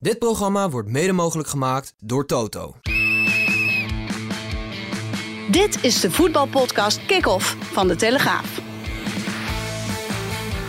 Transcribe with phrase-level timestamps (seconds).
[0.00, 2.74] Dit programma wordt mede mogelijk gemaakt door Toto.
[5.50, 8.60] Dit is de voetbalpodcast Kick-Off van De Telegraaf.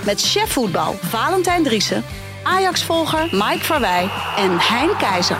[0.05, 2.04] Met chef voetbal Valentijn Driessen,
[2.44, 5.40] Ajax-volger Mike Verwij en Hein Keizer.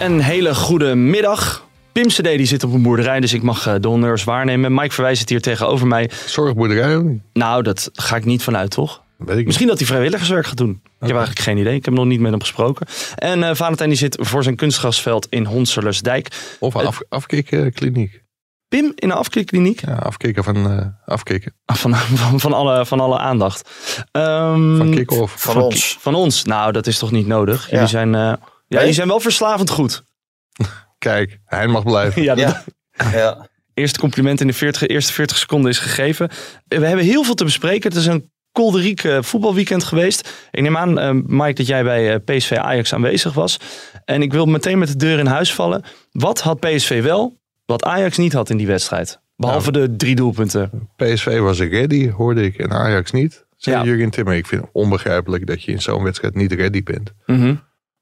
[0.00, 1.66] Een hele goede middag.
[1.92, 4.74] Pim CD die zit op een boerderij, dus ik mag eh, de honneurs waarnemen.
[4.74, 6.10] Mike Verwij zit hier tegenover mij.
[6.26, 7.22] Zorgboerderij ook niet?
[7.32, 9.03] Nou, dat ga ik niet vanuit, toch?
[9.18, 10.70] Weet ik Misschien dat hij vrijwilligerswerk gaat doen.
[10.84, 11.74] Ik heb eigenlijk geen idee.
[11.74, 12.86] Ik heb nog niet met hem gesproken.
[13.14, 16.30] En eh Valentijn die zit voor zijn kunstgrasveld in Honserlersdijk.
[16.30, 16.56] niet.
[16.60, 18.22] Of een af, afkikkliniek.
[18.68, 19.80] Pim in een afkikkliniek.
[19.80, 21.54] Ja, afkikken van uh, afkikken.
[21.64, 23.70] Van, van, van, alle, van alle aandacht.
[24.10, 25.42] Ehm, Van kick-off.
[25.42, 25.96] Van ons.
[26.00, 26.44] Van ons.
[26.44, 27.70] Nou, dat is toch niet nodig.
[27.70, 28.38] Jullie zijn, eh, ja,
[28.78, 30.04] jullie zijn wel verslavend goed.
[30.98, 32.22] Kijk, hij mag blijven.
[32.22, 33.10] Ja, dat, Ja.
[33.12, 33.48] ja.
[33.74, 36.30] eerste compliment in de 40, eerste 40 seconden is gegeven.
[36.66, 37.88] We hebben heel veel te bespreken.
[37.90, 40.48] Het is een kolderiek eh, voetbalweekend geweest.
[40.50, 43.56] Ik neem aan, eh, Mike, dat jij bij eh, PSV Ajax aanwezig was.
[44.04, 45.82] En ik wil meteen met de deur in huis vallen.
[46.12, 49.20] Wat had PSV wel, wat Ajax niet had in die wedstrijd?
[49.36, 50.88] Behalve de drie doelpunten.
[50.96, 52.58] PSV was ready, hoorde ik.
[52.58, 53.44] En Ajax niet.
[53.56, 53.84] Zei Ja.
[53.84, 54.34] Jurgen Timmer.
[54.34, 57.12] Ik vind het onbegrijpelijk dat je in zo'n wedstrijd niet ready bent.
[57.26, 57.54] Mhm,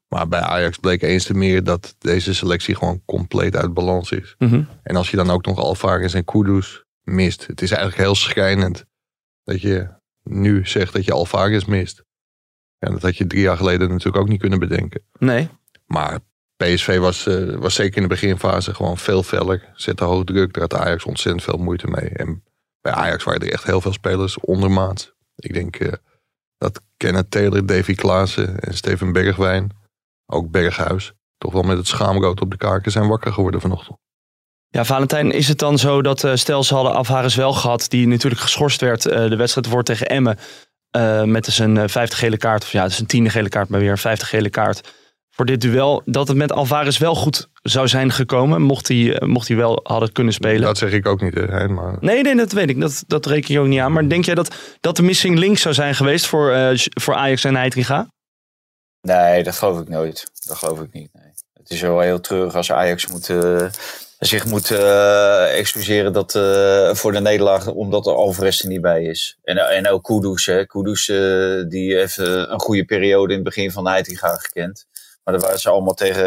[0.07, 4.35] Maar bij Ajax bleek eens te meer dat deze selectie gewoon compleet uit balans is.
[4.37, 4.61] mhm.
[4.83, 7.47] En als je dan ook nog Alvarez en Kudus mist.
[7.47, 8.85] Het is eigenlijk heel schrijnend
[9.43, 9.87] dat je
[10.23, 12.03] nu zegt dat je Alvarez mist.
[12.79, 15.01] En dat had je drie jaar geleden natuurlijk ook niet kunnen bedenken.
[15.19, 15.49] Nee.
[15.85, 16.19] Maar
[16.57, 19.71] PSV was, eh, was zeker in de beginfase gewoon veel feller.
[19.75, 20.53] Zette hoog druk.
[20.53, 22.09] Daar had Ajax ontzettend veel moeite mee.
[22.09, 22.43] En
[22.81, 25.13] bij Ajax waren er echt heel veel spelers ondermaat.
[25.35, 25.93] Ik denk eh,
[26.57, 29.71] dat Kenneth Taylor, Davy Klaassen en Steven Bergwijn,
[30.25, 33.97] ook Berghuis, toch wel met het schaamrood op de kaken zijn wakker geworden vanochtend.
[34.73, 38.07] Ja, Valentijn, is het dan zo dat eh, stel ze hadden Alvarez wel gehad, die
[38.07, 40.37] natuurlijk geschorst werd eh, de wedstrijd voor tegen Emmen,
[40.91, 43.69] eh, met dus een eh, vijfde gele kaart, of ja, dus een tiende gele kaart,
[43.69, 44.81] maar weer een vijfde gele kaart
[45.35, 49.47] voor dit duel, dat het met Alvarez wel goed zou zijn gekomen, mocht hij, mocht
[49.47, 50.61] hij wel hadden kunnen spelen.
[50.61, 52.79] Dat zeg ik ook niet, hè, Hein, maar Nee, nee, dat weet ik.
[52.79, 53.91] Dat, dat reken je ook niet aan.
[53.91, 57.43] Maar denk jij dat, dat de missing link zou zijn geweest voor, eh, voor Ajax
[57.43, 58.07] en Heitinga?
[59.01, 60.31] Nee, dat geloof ik nooit.
[60.47, 61.09] Dat geloof ik niet.
[61.13, 61.31] Nee.
[61.53, 63.65] Het is wel heel treurig als Ajax moet, eh,
[64.25, 69.03] zich moet eh, excuseren dat, eh, voor de nederlaag, omdat er Alvarez er niet bij
[69.03, 69.37] is.
[69.43, 70.45] En, en ook Kudus.
[70.45, 70.65] Hè.
[70.65, 74.85] Kudus eh, die heeft een goede periode in het begin van Heitinga gekend.
[75.23, 76.23] Maar dat waren ze allemaal tegen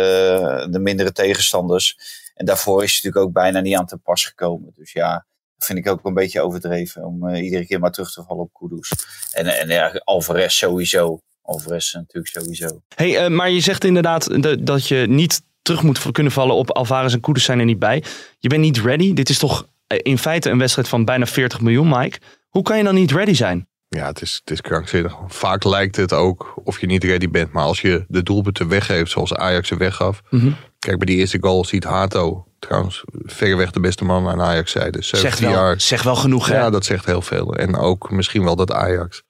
[0.72, 1.96] de mindere tegenstanders.
[2.34, 4.72] En daarvoor is hij natuurlijk ook bijna niet aan te pas gekomen.
[4.74, 5.26] Dus ja,
[5.56, 7.04] dat vind ik ook een beetje overdreven.
[7.04, 8.92] Om iedere keer maar terug te vallen op Kudus.
[9.32, 11.20] En, en ja, Alvarez sowieso.
[11.42, 12.80] Alvarez natuurlijk sowieso.
[12.94, 17.12] Hey, maar je zegt inderdaad de- dat je niet terug moet kunnen vallen op Alvarez
[17.14, 18.02] en Kudus zijn er niet bij.
[18.38, 19.12] Je bent niet ready.
[19.12, 22.18] Dit is toch eh, in feite een wedstrijd van bijna 40 miljoen, Mike.
[22.48, 23.68] Hoe kan je dan niet ready zijn?
[23.88, 25.16] ja, het is, het is krankzinnig.
[25.26, 27.52] Vaak lijkt het ook of je niet ready bent.
[27.52, 30.22] Maar als je de doelpunten weggeeft zoals Ajax ze weggaf.
[30.30, 30.50] Mhm.
[30.78, 35.02] Kijk, bij die eerste goal ziet Hato, trouwens verreweg de beste man aan Ajax zijde.
[35.02, 35.80] Zeg 17 wel, jaar.
[35.80, 36.56] zeg wel genoeg, hè?
[36.56, 37.54] Ja, dat zegt heel veel.
[37.54, 39.22] En ook misschien wel dat Ajax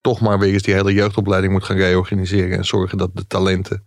[0.00, 2.56] toch maar weer eens die hele jeugdopleiding moet gaan reorganiseren.
[2.56, 3.86] En zorgen dat de talenten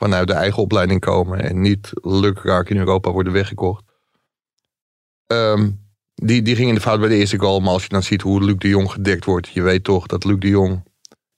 [0.00, 1.42] vanuit de eigen opleiding komen.
[1.42, 3.84] En niet lukraak in Europa worden weggekocht.
[5.26, 5.70] Ehm,
[6.14, 7.60] die, die ging in de fout bij de eerste goal.
[7.60, 9.48] Maar als je dan ziet hoe Luc de Jong gedekt wordt.
[9.48, 10.84] Je weet toch dat Luc de Jong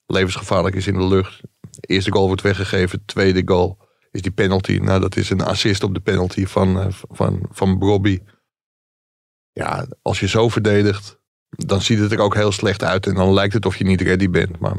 [0.06, 1.40] levensgevaarlijk is in de lucht.
[1.80, 3.04] Eerste goal wordt weggegeven.
[3.04, 3.78] Tweede goal
[4.10, 4.76] is die penalty.
[4.76, 8.22] Nou, dat is een assist op de penalty van, eh, van, van Robbie.
[9.52, 11.18] Ja, als je zo verdedigt,
[11.48, 13.06] dan ziet het er ook heel slecht uit.
[13.06, 14.58] En dan lijkt het of je niet ready bent.
[14.58, 14.76] Maar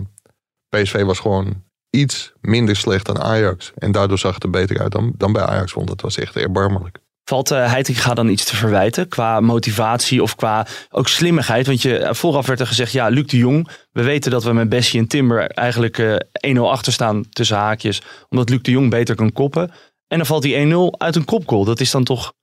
[0.69, 1.63] PSV was gewoon
[1.95, 3.71] iets minder slecht dan Ajax.
[3.75, 5.73] En daardoor zag het er beter uit dan, dan bij Ajax.
[5.73, 6.99] Want dat was echt erbarmelijk.
[7.23, 11.65] Valt uh, Heitinga dan iets te verwijten qua motivatie of qua ook slimmigheid?
[11.65, 13.67] Want je, eh, vooraf werd er gezegd, ja, Luc de Jong.
[13.91, 16.15] We weten dat we met Bessie en Timber eigenlijk eh
[16.55, 18.01] 1-0 achter staan tussen haakjes.
[18.29, 19.71] Omdat Luc de Jong beter kan koppen.
[20.07, 21.65] En dan valt die 1-0 uit een kopgoal.
[21.65, 22.33] Dat is dan toch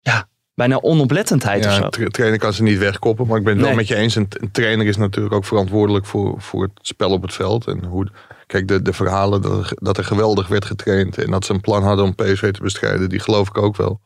[0.00, 1.84] ja, bijna onoplettendheid of Ja, zo.
[1.84, 3.26] een tra- trainer kan ze niet wegkoppen.
[3.26, 3.70] Maar ik ben het Nee.
[3.70, 4.14] wel met je eens.
[4.14, 7.66] Een, een trainer is natuurlijk ook verantwoordelijk voor, voor het spel op het veld.
[7.66, 8.08] En hoe,
[8.46, 11.18] kijk, de, de verhalen dat er, dat er geweldig werd getraind.
[11.18, 13.08] En dat ze een plan hadden om PSV te bestrijden.
[13.08, 14.00] Die geloof ik ook wel.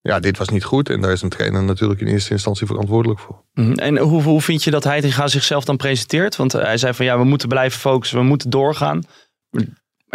[0.00, 0.88] Ja, dit was niet goed.
[0.90, 3.42] En daar is een trainer natuurlijk in eerste instantie verantwoordelijk voor.
[3.54, 3.72] Mhm.
[3.72, 6.36] En hoe, hoe vind je dat Heitinga zichzelf dan presenteert?
[6.36, 9.02] Want hij zei van ja, we moeten blijven focussen, we moeten doorgaan.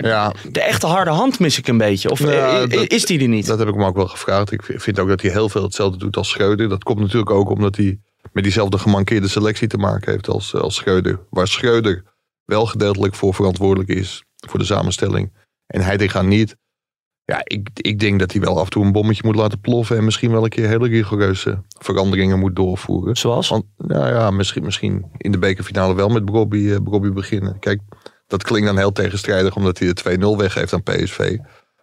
[0.01, 2.09] Ja, De echte harde hand mis ik een beetje.
[2.09, 3.45] Of Ja, dat- is die er niet?
[3.45, 4.51] dat heb ik hem ook wel gevraagd.
[4.51, 6.69] Ik vind ook dat hij heel veel hetzelfde doet als Schreuder.
[6.69, 7.99] Dat komt natuurlijk ook omdat hij
[8.33, 11.19] met diezelfde gemankeerde selectie te maken heeft als, als Schreuder.
[11.29, 12.03] Waar Schreuder
[12.45, 15.31] wel gedeeltelijk voor verantwoordelijk is voor de samenstelling.
[15.67, 16.55] En Heidegger niet.
[17.25, 19.97] Ja, ik, ik denk dat hij wel af en toe een bommetje moet laten ploffen.
[19.97, 23.17] En misschien wel een keer hele rigoureuze veranderingen moet doorvoeren.
[23.17, 23.49] Zoals?
[23.49, 27.59] Want nou ja, misschien, misschien in de bekerfinale wel met Bobby, eh, Bobby beginnen.
[27.59, 27.79] Kijk,
[28.31, 31.37] dat klinkt dan heel tegenstrijdig omdat hij de 2-0 weggeeft aan PSV.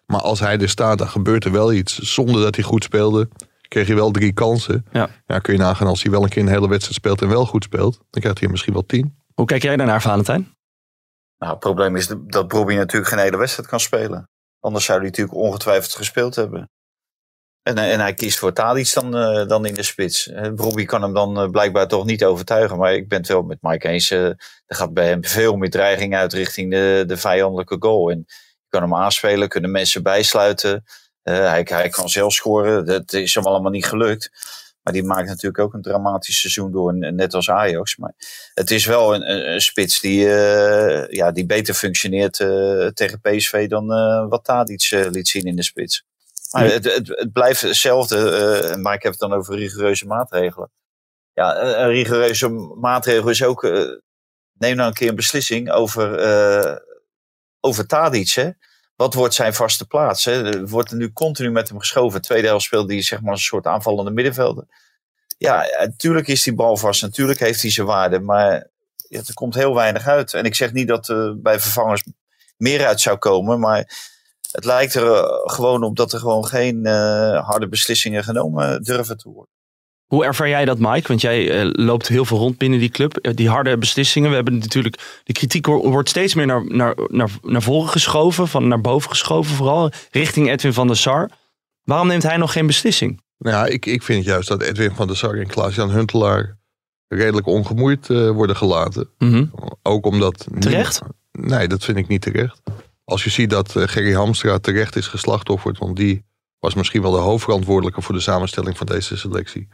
[0.06, 1.98] Maar als hij er staat, dan gebeurt er wel iets.
[1.98, 3.28] Zonder dat hij goed speelde,
[3.68, 4.86] kreeg hij wel drie kansen.
[4.92, 5.38] Ja.
[5.38, 7.64] kun je nagaan als hij wel een keer een hele wedstrijd speelt en wel goed
[7.64, 7.94] speelt.
[8.10, 9.16] Dan krijgt hij er misschien wel tien.
[9.34, 10.56] Hoe kijk jij daarnaar, Valentijn?
[11.38, 14.28] Nou, het probleem is dat Bobby natuurlijk geen hele wedstrijd kan spelen.
[14.60, 16.70] Anders zou hij natuurlijk ongetwijfeld gespeeld hebben.
[17.68, 20.28] En, en hij kiest voor Tadic dan, eh, dan in de spits.
[20.28, 22.78] Eh, Bobby kan hem dan eh, blijkbaar toch niet overtuigen.
[22.78, 24.10] Maar ik ben het wel met Mike eens.
[24.10, 24.24] eh,
[24.66, 28.10] er gaat bij hem veel meer dreiging uit richting de, de vijandelijke goal.
[28.10, 30.84] En je kan hem aanspelen, kunnen mensen bijsluiten.
[31.22, 32.86] Eh, hij, hij kan zelf scoren.
[32.86, 34.30] Dat is hem allemaal niet gelukt.
[34.82, 36.94] Maar die maakt natuurlijk ook een dramatisch seizoen door.
[36.94, 37.96] Net als Ajax.
[37.96, 38.14] Maar
[38.54, 43.92] het is wel een, spits die, eh, ja, die beter functioneert eh, tegen PSV dan
[43.92, 46.04] eh, wat Tadic eh, liet zien in de spits.
[46.50, 46.70] Maar Ja.
[46.72, 48.30] het, het, het blijft hetzelfde.
[48.30, 50.70] eh, maar ik heb het dan over rigoureuze maatregelen.
[51.32, 52.48] Ja, een, rigoureuze
[52.80, 53.64] maatregel is ook...
[53.64, 53.80] eh,
[54.52, 56.76] neem nou een keer een beslissing over, eh
[57.60, 58.30] over Tadic.
[58.30, 58.50] Hè?
[58.96, 60.24] Wat wordt zijn vaste plaats?
[60.24, 60.44] Hè?
[60.54, 62.22] Er wordt er nu continu met hem geschoven.
[62.22, 64.64] Tweede helft speelde hij zeg maar een soort aanvallende middenvelder.
[65.38, 67.02] Ja, natuurlijk is die bal vast.
[67.02, 68.20] Natuurlijk heeft hij zijn waarde.
[68.20, 68.66] Maar
[69.08, 70.34] ja, er komt heel weinig uit.
[70.34, 72.02] En ik zeg niet dat er bij vervangers
[72.56, 73.60] meer uit zou komen.
[73.60, 73.90] Maar
[74.50, 79.16] het lijkt er eh, gewoon op dat er gewoon geen eh, harde beslissingen genomen durven
[79.16, 79.52] te worden.
[80.06, 81.08] Hoe ervaar jij dat, Mike?
[81.08, 83.16] Want jij eh, loopt heel veel rond binnen die club.
[83.16, 84.28] Eh, die harde beslissingen.
[84.28, 85.20] We hebben natuurlijk.
[85.24, 88.48] De kritiek wo- wordt steeds meer naar, naar, naar, naar voren geschoven.
[88.48, 89.90] Van naar boven geschoven, vooral.
[90.10, 91.30] Richting Edwin van der Sar.
[91.82, 93.20] Waarom neemt hij nog geen beslissing?
[93.38, 96.56] Nou ja, ik, ik vind juist dat Edwin van der Sar en Klaas-Jan Huntelaar
[97.08, 99.08] redelijk ongemoeid eh, worden gelaten.
[99.18, 99.44] Mhm.
[99.82, 100.46] Ook omdat...
[100.58, 101.00] Terecht?
[101.32, 102.60] Nee, dat vind ik niet terecht.
[103.08, 106.24] Als je ziet dat eh, Gerry Hamstra terecht is geslachtofferd, want die
[106.58, 109.68] was misschien wel de hoofdverantwoordelijke voor de samenstelling van deze selectie.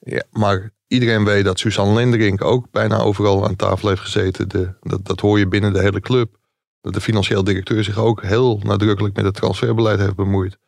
[0.00, 4.48] Ja, maar iedereen weet dat Suzanne Lenderink ook bijna overal aan tafel heeft gezeten.
[4.48, 6.36] De, dat, dat hoor je binnen de hele club.
[6.80, 10.58] Dat de financieel directeur zich ook heel nadrukkelijk met het transferbeleid heeft bemoeid.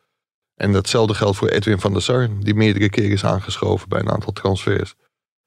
[0.55, 4.11] En datzelfde geldt voor Edwin van der Sar, die meerdere keren is aangeschoven bij een
[4.11, 4.95] aantal transfers.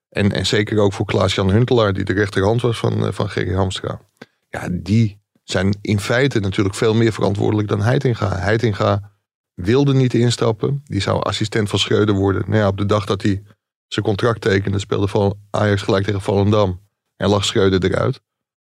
[0.09, 3.55] En, en zeker ook voor Klaas-Jan Huntelaar, die de rechterhand was van, eh, van Gerry
[3.55, 4.01] Hamstra.
[4.49, 8.37] Ja, die zijn in feite natuurlijk veel meer verantwoordelijk dan Heitinga.
[8.39, 9.11] Heitinga
[9.55, 10.81] wilde niet instappen.
[10.85, 12.43] Die zou assistent van Schreuder worden.
[12.47, 13.43] Nou ja, op de dag dat hij
[13.87, 16.81] zijn contract tekende, speelde Val- Ajax gelijk tegen Volendam.
[17.17, 18.21] En lag Schreuder eruit.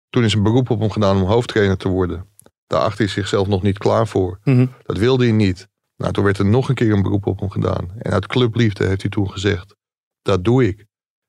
[0.09, 2.25] Toen is een beroep op hem gedaan om hoofdtrainer te worden.
[2.68, 4.39] Daar acht hij zichzelf nog niet klaar voor.
[4.44, 4.65] Mhm.
[4.83, 5.68] Dat wilde hij niet.
[5.95, 7.91] Nou, toen werd er nog een keer een beroep op hem gedaan.
[7.97, 9.75] En uit clubliefde heeft hij toen gezegd:
[10.21, 10.85] Dat doe ik.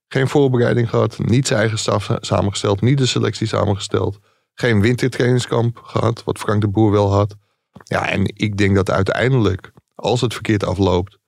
[0.08, 4.18] Geen voorbereiding gehad, niet zijn eigen staf samengesteld, niet de selectie samengesteld.
[4.60, 7.36] Geen wintertrainingskamp gehad, wat Frank de Boer wel had.
[7.84, 11.18] Ja, en ik denk dat uiteindelijk, als het verkeerd afloopt,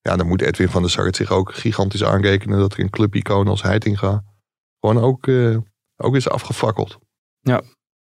[0.00, 2.90] ja, dan moet Edwin van der Sar het zich ook gigantisch aanrekenen dat er een
[2.90, 4.24] clubicoon als Heitinga
[4.80, 5.56] gewoon ook, eh,
[5.96, 6.98] ook is afgefakkeld.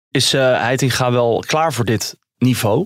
[0.09, 2.85] Is eh Heitinga wel klaar voor dit niveau?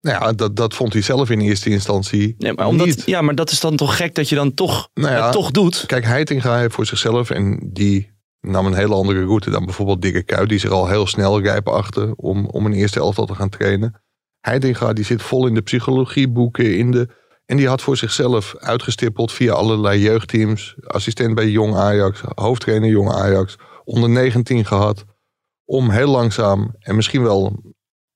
[0.00, 3.06] Nou ja, dat, dat vond hij zelf in eerste instantie Nee, maar omdat, niet.
[3.06, 5.50] Ja, maar dat is dan toch gek dat je dan toch, Nou ja, het toch
[5.50, 5.84] doet.
[5.86, 10.22] Kijk, Heitinga heeft voor zichzelf en die nam een hele andere route dan bijvoorbeeld Dikke
[10.22, 13.48] Kuit, die zich al heel snel rijp achter om, om een eerste elftal te gaan
[13.48, 14.02] trainen.
[14.40, 17.08] Heitinga die zit vol in de psychologieboeken, in de,
[17.46, 23.12] en die had voor zichzelf uitgestippeld via allerlei jeugdteams, assistent bij Jong Ajax, hoofdtrainer Jong
[23.12, 25.04] Ajax, onder 19 gehad,
[25.64, 27.62] om heel langzaam en misschien wel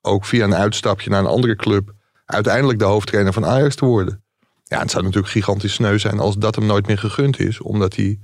[0.00, 1.92] ook via een uitstapje naar een andere club,
[2.24, 4.24] uiteindelijk de hoofdtrainer van Ajax te worden.
[4.64, 7.60] Ja, het zou natuurlijk gigantisch sneu zijn als dat hem nooit meer gegund is.
[7.60, 8.20] Omdat hij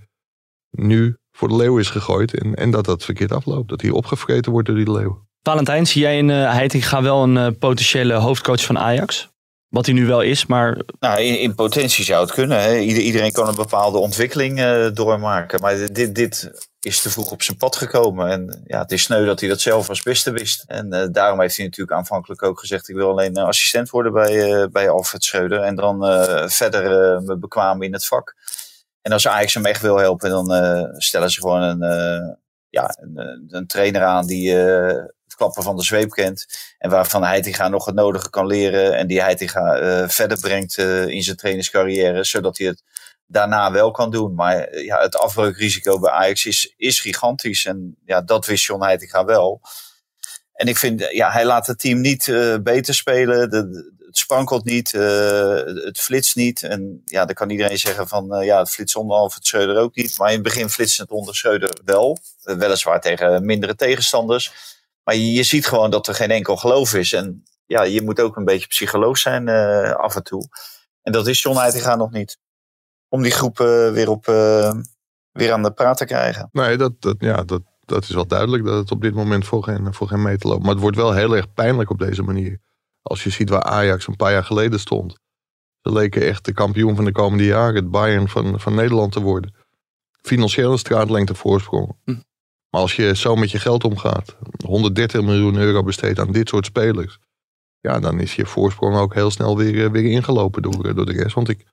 [0.70, 2.38] nu voor de leeuw is gegooid.
[2.38, 3.68] En, en dat dat verkeerd afloopt.
[3.68, 5.26] Dat hij opgevreten wordt door die leeuw.
[5.42, 9.28] Valentijn, zie jij in eh Heitinga wel een eh, potentiële hoofdcoach van Ajax?
[9.68, 12.62] Wat hij nu wel is, maar Nou, in, in potentie zou het kunnen.
[12.62, 12.78] Hè.
[12.78, 15.60] Ieder- iedereen kan een bepaalde ontwikkeling eh, doormaken.
[15.60, 18.28] Maar dit, dit is te vroeg op zijn pad gekomen.
[18.30, 20.64] En ja, het is sneu dat hij dat zelf als beste wist.
[20.66, 22.88] En eh, daarom heeft hij natuurlijk aanvankelijk ook gezegd...
[22.88, 25.60] ik wil alleen assistent worden bij, eh, bij Alfred Schreuder.
[25.60, 26.82] En dan eh, verder
[27.22, 28.34] me bekwamen in het vak.
[29.02, 30.30] En als Ajax hem echt wil helpen...
[30.30, 32.34] dan eh, stellen ze gewoon een, eh,
[32.68, 34.54] ja, een, eh, een trainer aan die...
[34.54, 36.46] het klappen van de zweep kent.
[36.78, 38.96] En waarvan Heitinga nog het nodige kan leren.
[38.96, 40.78] En die Heitinga verder brengt
[41.08, 42.24] in zijn trainingscarrière.
[42.24, 42.82] Zodat hij het
[43.26, 44.34] daarna wel kan doen.
[44.34, 47.64] Maar ja, het afbreukrisico bij Ajax is, is gigantisch.
[47.64, 49.60] En ja, dat wist John Heitinga wel.
[50.52, 52.24] En ik vind, ja, hij laat het team niet
[52.62, 53.50] beter spelen.
[53.50, 56.62] De, het sprankelt niet, uh, het flitst niet.
[56.62, 59.94] En ja, dan kan iedereen zeggen van, uh, ja, het flitst onder Alfred Schreuder ook
[59.94, 60.18] niet.
[60.18, 62.18] Maar in het begin flitst het onder Schreuder wel.
[62.42, 64.52] weliswaar tegen mindere tegenstanders.
[65.04, 67.12] Maar je, je, ziet gewoon dat er geen enkel geloof is.
[67.12, 69.48] En ja, je moet ook een beetje psycholoog zijn
[69.96, 70.48] af en toe.
[71.02, 72.38] En dat is John Heitinga nog niet.
[73.08, 73.58] Om die groep
[73.92, 74.24] weer, op,
[75.32, 76.48] weer aan de praat te krijgen.
[76.52, 79.62] Nee, dat, dat, ja, dat, dat is wel duidelijk dat het op dit moment voor
[79.62, 80.62] geen, voor geen meter loopt.
[80.62, 82.60] Maar het wordt wel heel erg pijnlijk op deze manier.
[83.02, 85.18] Als je ziet waar Ajax een paar jaar geleden stond.
[85.80, 89.20] Ze leken echt de kampioen van de komende jaren, het Bayern van, van Nederland te
[89.20, 89.54] worden.
[90.22, 91.96] Financiële straatlengte voorsprong.
[92.04, 92.10] Hm.
[92.70, 96.66] Maar als je zo met je geld omgaat, 130 miljoen euro besteedt aan dit soort
[96.66, 97.18] spelers.
[97.80, 101.12] Ja, dan is je voorsprong ook heel snel weer, eh, weer ingelopen door, door de
[101.12, 101.34] rest.
[101.34, 101.64] Want ik,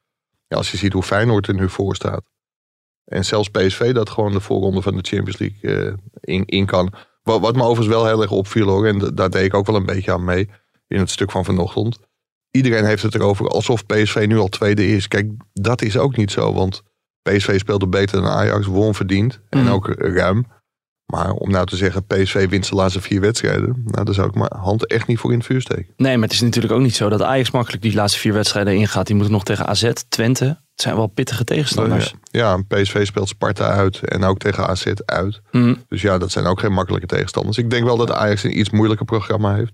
[0.48, 2.24] ja, als je ziet hoe Feyenoord er nu voor staat.
[3.05, 6.93] En zelfs PSV dat gewoon de voorronde van de Champions League uh, in, in kan.
[7.24, 8.88] Wat, wat me overigens wel heel erg opviel hoor.
[8.88, 10.50] En daar deed ik ook wel een beetje aan mee.
[10.88, 12.00] In het stuk van vanochtend.
[12.51, 15.08] Iedereen heeft het erover alsof PSV nu al tweede is.
[15.08, 16.53] Kijk, dat is ook niet zo.
[16.53, 16.82] Want
[17.22, 18.65] PSV speelde beter dan Ajax.
[18.65, 19.39] Won verdiend.
[19.50, 19.67] En mm.
[19.67, 20.46] ook ruim.
[21.13, 23.82] Maar om nou te zeggen, PSV wint zijn laatste vier wedstrijden.
[23.86, 25.94] Nou, daar zou ik mijn hand echt niet voor in het vuur steken.
[25.98, 28.75] Nee, maar het is natuurlijk ook niet zo dat Ajax makkelijk die laatste vier wedstrijden
[28.75, 29.06] ingaat.
[29.06, 30.46] Die moeten nog tegen AZ, Twente.
[30.46, 32.13] Het zijn wel pittige tegenstanders.
[32.32, 35.41] Ja, ja PSV speelt Sparta uit en ook tegen AZ uit.
[35.51, 35.84] Mm.
[35.88, 37.58] Dus ja, dat zijn ook geen makkelijke tegenstanders.
[37.58, 39.74] Ik denk wel dat Ajax een iets moeilijker programma heeft.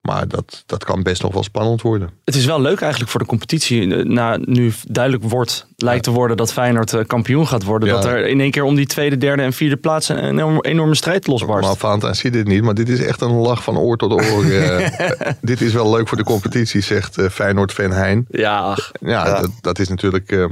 [0.00, 2.10] Maar dat, dat kan best nog wel spannend worden.
[2.24, 3.96] Het is wel leuk eigenlijk voor de competitie.
[3.96, 7.88] Eh, na, nu duidelijk wordt, lijkt te worden dat Feyenoord eh, kampioen gaat worden.
[7.88, 10.94] Dat er in één keer om die tweede, derde en vierde plaats een enorme, enorme
[10.94, 11.68] strijd losbarst.
[11.68, 12.62] Maar Fanta ziet dit niet.
[12.62, 14.44] Maar dit is echt een lach van oor tot oor.
[14.44, 15.10] Eh.
[15.40, 18.26] dit is wel leuk voor de competitie, zegt Feyenoord fan Hein.
[18.30, 18.90] Ja, ach.
[19.00, 20.32] Ja, Dat, dat, is natuurlijk...
[20.32, 20.46] Uh,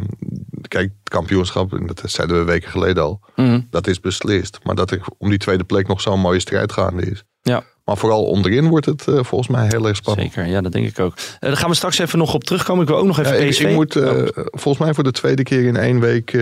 [0.69, 3.21] kijk, het kampioenschap, dat zeiden we weken geleden al.
[3.37, 3.67] Mm.
[3.71, 4.59] Dat is beslist.
[4.63, 7.25] Maar dat er om die tweede plek nog zo'n mooie strijd gaande is.
[7.43, 7.63] Ja.
[7.89, 10.33] Maar vooral onderin wordt het uh, volgens mij heel erg spannend.
[10.33, 11.17] Zeker, ja, dat denk ik ook.
[11.17, 12.83] Uh, daar gaan we straks even nog op terugkomen.
[12.83, 13.61] Ik wil ook nog even ja, PSV.
[13.61, 16.37] Ik, ik moet uh, volgens mij voor de tweede keer in één week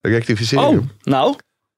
[0.00, 0.68] rectificeren.
[0.68, 1.36] Oh, nou?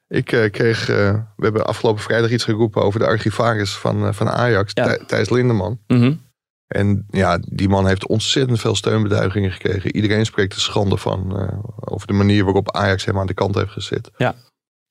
[0.09, 4.99] Ik kreeg, we hebben afgelopen vrijdag iets geroepen over de archivaris van, van Ajax, ja.
[5.07, 5.81] Thijs Lindeman.
[5.87, 6.23] Mm -hmm.
[6.67, 9.97] En ja, die man heeft ontzettend veel steunbeduigingen gekregen.
[9.97, 11.51] Iedereen spreekt er schande van
[11.81, 14.11] over de manier waarop Ajax hem aan de kant heeft gezet.
[14.17, 14.35] Ja.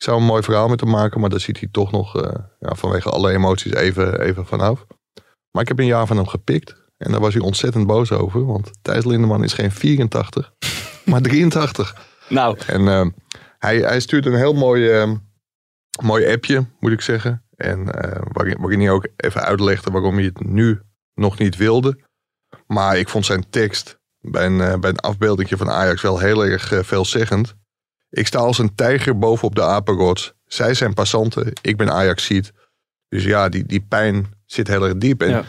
[0.04, 2.32] Ik zou een mooi verhaal met hem maken, maar daar ziet hij toch nog uh,
[2.60, 4.86] ja, vanwege alle emoties even, even vanaf.
[5.52, 6.76] Maar ik heb een jaar van hem gepikt.
[6.98, 8.46] En daar was hij ontzettend boos over.
[8.46, 10.54] Want Thijs Lindeman is geen 84,
[11.06, 11.96] maar 83.
[12.30, 12.58] Nou.
[12.68, 13.06] En uh,
[13.60, 15.12] hij, hij stuurt een heel mooi, uh,
[16.02, 17.46] mooi appje, moet ik zeggen.
[17.56, 17.86] En
[18.32, 20.80] waarin, waarin hij ook even uitlegde waarom hij het nu
[21.14, 22.00] nog niet wilde.
[22.68, 26.86] Maar ik vond zijn tekst bij een, bij een afbeelding van Ajax wel heel erg
[26.86, 27.56] veelzeggend.
[28.14, 30.34] Ik sta als een tijger bovenop de apenrots.
[30.46, 32.52] Zij zijn passanten, ik ben Ajaxiet.
[33.10, 35.22] Dus ja, die, die pijn zit heel erg diep.
[35.22, 35.46] En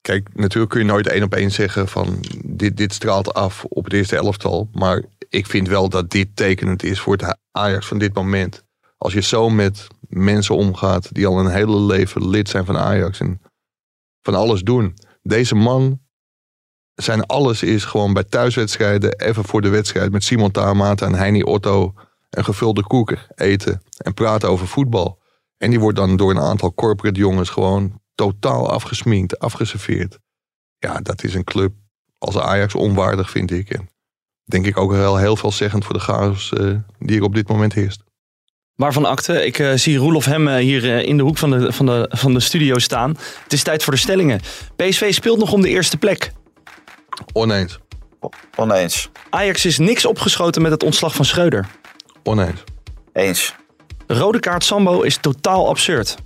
[0.00, 3.84] kijk, natuurlijk kun je nooit één op één zeggen van dit, dit straalt af op
[3.84, 4.68] het eerste elftal.
[4.72, 8.64] Maar ik vind wel dat dit tekenend is voor het Ajax van dit moment.
[8.98, 13.20] Als je zo met mensen omgaat die al een hele leven lid zijn van Ajax
[13.20, 13.40] en
[14.22, 14.94] van alles doen.
[15.22, 16.00] Deze man
[16.96, 21.42] zijn alles is gewoon bij thuiswedstrijden, even voor de wedstrijd met Simon Taamata en Heini
[21.42, 21.94] Otto
[22.30, 25.18] een gevulde koek eten en praten over voetbal.
[25.58, 30.18] En die wordt dan door een aantal corporate jongens gewoon totaal afgesminkt, afgeserveerd.
[30.78, 31.72] Ja, dat is een club
[32.18, 33.70] als Ajax onwaardig, vind ik.
[33.70, 33.88] En
[34.44, 37.72] denk ik ook wel heel veelzeggend voor de chaos uh, die er op dit moment
[37.72, 38.04] heerst.
[38.74, 39.46] Waarvan akte?
[39.46, 42.34] Ik uh, zie Roelof Hem uh, hier in de hoek van de, van, de, van
[42.34, 43.16] de studio staan.
[43.42, 44.40] Het is tijd voor de stellingen.
[44.76, 46.32] PSV speelt nog om de eerste plek.
[47.32, 47.78] Oneens.
[48.56, 49.10] Oneens.
[49.30, 51.66] Ajax is niks opgeschoten met het ontslag van Schreuder.
[52.22, 52.64] Oneens.
[53.12, 53.54] Eens.
[54.06, 56.16] Rode kaart Sambo is totaal absurd.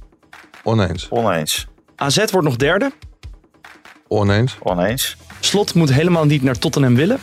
[0.63, 1.07] Oneens.
[1.11, 1.67] Oneens.
[1.97, 2.93] AZ wordt nog derde.
[4.09, 4.57] Oneens.
[4.63, 5.17] Oneens.
[5.41, 7.21] Slot moet helemaal niet naar Tottenham willen.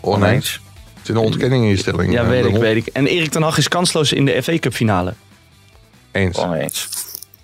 [0.00, 0.60] Oneens.
[0.94, 2.12] Het is een ontkenning in je stelling.
[2.12, 2.86] Ja, weet ik, weet ik.
[2.86, 5.14] En Erik ten Hag is kansloos in de FA Cup finale.
[6.12, 6.38] Eens.
[6.38, 6.88] Oneens.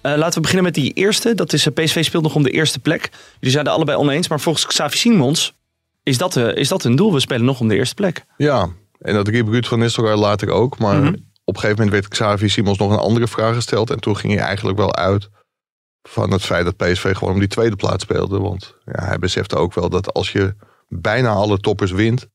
[0.08, 1.34] Uh, laten we beginnen met die eerste.
[1.34, 3.10] Dat is, uh, PSV speelt nog om de eerste plek.
[3.34, 4.28] Jullie zijn er allebei oneens.
[4.28, 5.54] Maar volgens Xavi Simons
[6.02, 7.12] is dat, uh, is dat hun doel.
[7.12, 8.24] We spelen nog om de eerste plek.
[8.36, 10.78] Ja, en dat riep Ruud van Nistelrooy later ook.
[10.78, 11.30] Maar mm -hmm.
[11.44, 13.90] op een gegeven moment werd Xavi Simons nog een andere vraag gesteld.
[13.90, 15.28] En toen ging hij eigenlijk wel uit
[16.02, 18.38] van het feit dat PSV gewoon om die tweede plaats speelde.
[18.38, 20.54] Want ja, hij besefte ook wel dat als je
[20.88, 22.28] bijna alle toppers wint...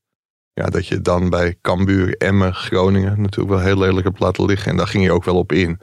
[0.52, 4.70] Ja, dat je dan bij Cambuur, Emmen, Groningen natuurlijk wel heel lelijk hebt laten liggen.
[4.70, 5.80] En daar ging hij ook wel op in.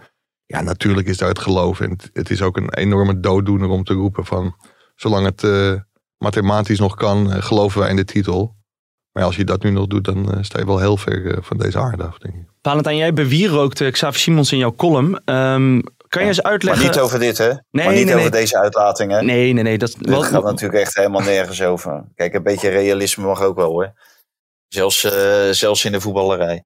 [0.52, 1.80] Ja, natuurlijk is daar het geloof.
[1.80, 4.56] En het is ook een enorme dooddoener om te roepen van...
[4.96, 5.74] zolang het uh,
[6.18, 8.56] mathematisch nog kan, uh, geloven wij in de titel.
[9.12, 11.58] Maar als je dat nu nog doet, dan uh, sta je wel heel ver van
[11.58, 12.50] deze aarde af, denk ik.
[12.62, 15.22] Valentijn, jij bewierookt Xavier Simons in jouw column.
[15.26, 15.82] Um,
[16.12, 16.84] Kan je eens uitleggen?
[16.84, 17.48] Maar niet over dit, hè?
[17.48, 18.40] Nee, maar niet nee, over nee.
[18.40, 19.26] deze uitlatingen.
[19.26, 19.78] Nee, nee, nee.
[19.78, 22.04] Dat, gaat natuurlijk echt helemaal nergens over.
[22.16, 23.94] Kijk, een beetje realisme mag ook wel hoor.
[24.68, 26.64] Zelfs, eh, zelfs in de voetballerij.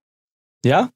[0.59, 0.91] Ja?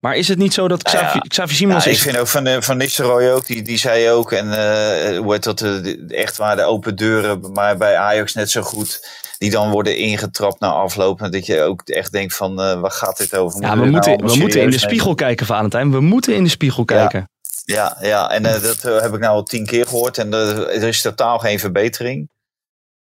[0.00, 1.02] Maar is het niet zo dat Nou ja.
[1.02, 4.32] Xavi, Xavi Ja, Simons ik vind ook van, van Nistelrooy ook, die, die zei ook,
[4.32, 8.34] en eh, hoe heet dat, eh, de- echt waar de open deuren, maar bij Ajax
[8.34, 11.18] net zo goed, die dan worden ingetrapt na afloop.
[11.30, 13.62] Dat je ook echt denkt van, eh, waar gaat dit over?
[13.62, 14.80] Ja, we moeten, nou we moeten in de serieus nemen?
[14.80, 15.90] spiegel kijken, Valentijn.
[15.90, 17.28] We moeten in de spiegel kijken.
[17.64, 20.18] Ja, ja en dat heb ik nou al tien keer gehoord.
[20.18, 22.28] En er is totaal geen verbetering.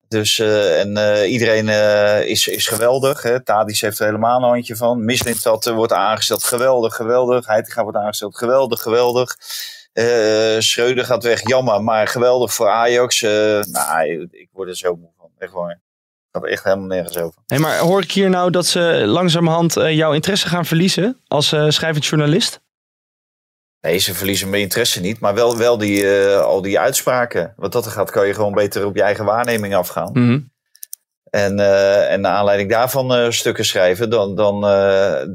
[0.09, 3.21] Dus, eh, en eh, iedereen eh, is, is geweldig.
[3.21, 3.43] Hè.
[3.43, 5.05] Tadic heeft er helemaal een handje van.
[5.05, 6.43] Mislintat wordt aangesteld.
[6.43, 7.47] Geweldig, geweldig.
[7.47, 8.37] Heitinga wordt aangesteld.
[8.37, 9.35] Geweldig, geweldig.
[10.59, 11.47] Schreuder gaat weg.
[11.47, 13.21] Jammer, maar geweldig voor Ajax.
[13.21, 15.29] Nou, ik word er zo moe van.
[15.37, 15.69] Echt waar.
[16.31, 17.41] Het gaat echt helemaal nergens over.
[17.45, 22.05] Hey, maar hoor ik hier nou dat ze langzamerhand jouw interesse gaan verliezen als schrijvend
[22.05, 22.59] journalist?
[23.81, 25.19] Nee, ze verliezen mijn interesse niet.
[25.19, 27.53] Maar wel, wel die, eh, al die uitspraken.
[27.55, 30.11] Wat dat er gaat, kan je gewoon beter op je eigen waarneming afgaan.
[30.11, 30.39] Mhm.
[31.29, 34.61] En, eh, en naar aanleiding daarvan eh, stukken schrijven, dan, dan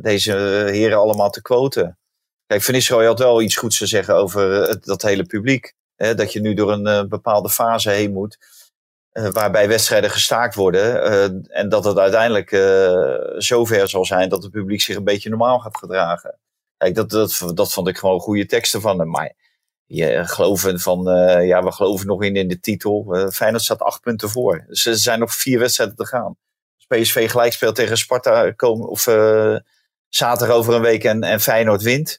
[0.02, 0.32] deze
[0.70, 1.98] heren allemaal te quoten.
[2.46, 5.74] Kijk, Van Nistelrooy had wel iets goeds te zeggen over het, dat hele publiek.
[5.96, 8.38] Hè, dat je nu door een bepaalde fase heen moet,
[9.12, 11.02] waarbij wedstrijden gestaakt worden.
[11.48, 12.50] en dat het uiteindelijk
[13.38, 16.38] zover zal zijn dat het publiek zich een beetje normaal gaat gedragen.
[16.76, 19.10] Kijk, dat, dat, dat vond ik gewoon goede teksten van hem.
[19.10, 19.32] Maar
[19.86, 23.14] je geloven van, eh, ja, we geloven nog in, in de titel.
[23.14, 24.64] Eh Feyenoord staat acht punten voor.
[24.68, 26.36] Dus er zijn nog vier wedstrijden te gaan.
[26.76, 29.56] Als PSV gelijk speelt tegen Sparta komen, of eh,
[30.08, 32.18] zaterdag over een week en, en Feyenoord wint.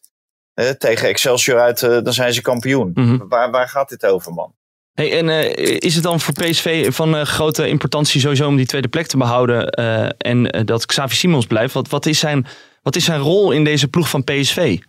[0.77, 2.91] tegen Excelsior uit, dan zijn ze kampioen.
[2.93, 3.27] Mhm.
[3.27, 4.55] waar, waar gaat dit over, man?
[4.95, 5.29] Hey, en
[5.79, 9.69] is het dan voor PSV van grote importantie sowieso om die tweede plek te behouden
[9.69, 11.73] eh, en dat Xavi Simons blijft?
[11.73, 12.47] Wat, wat, is zijn,
[12.85, 14.79] wat is zijn rol in deze ploeg van PSV?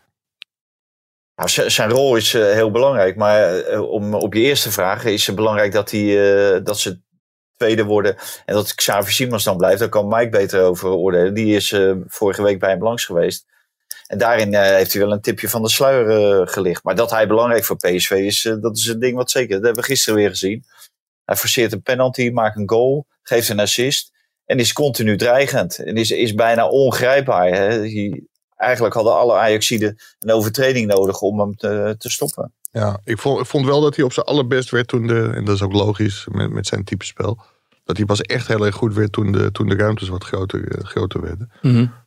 [1.37, 3.17] Nou, zijn rol is eh, heel belangrijk.
[3.17, 7.01] Maar eh, om op je eerste vraag is het belangrijk dat, hij, eh, dat ze
[7.57, 8.17] tweede worden.
[8.45, 9.79] En dat Xavi Simons dan blijft.
[9.79, 11.35] Daar kan Mike beter over oordelen.
[11.35, 11.75] Die is
[12.07, 13.47] vorige week bij hem langs geweest.
[14.07, 16.85] En daarin heeft hij wel een tipje van de sluier gelicht.
[16.85, 19.55] Maar dat hij belangrijk voor PSV is, dat is een ding wat zeker.
[19.55, 20.65] Dat hebben we gisteren weer gezien.
[21.25, 24.13] Hij forceert een penalty, maakt een goal, geeft een assist.
[24.47, 25.79] En is continu dreigend.
[25.79, 27.47] En is, is bijna ongrijpbaar.
[27.47, 27.69] Hè?
[27.69, 28.23] Hij-
[28.57, 32.53] eigenlijk hadden alle Ajaxiden een overtreding nodig om hem te, te stoppen.
[32.71, 35.45] Ja, ik vond, ik vond wel dat hij op zijn allerbest werd toen de, en
[35.45, 37.39] dat is ook logisch met, met zijn type spel,
[37.85, 40.69] dat hij pas echt heel erg goed werd toen de, toen de ruimtes wat groter,
[40.79, 41.51] eh, groter werden.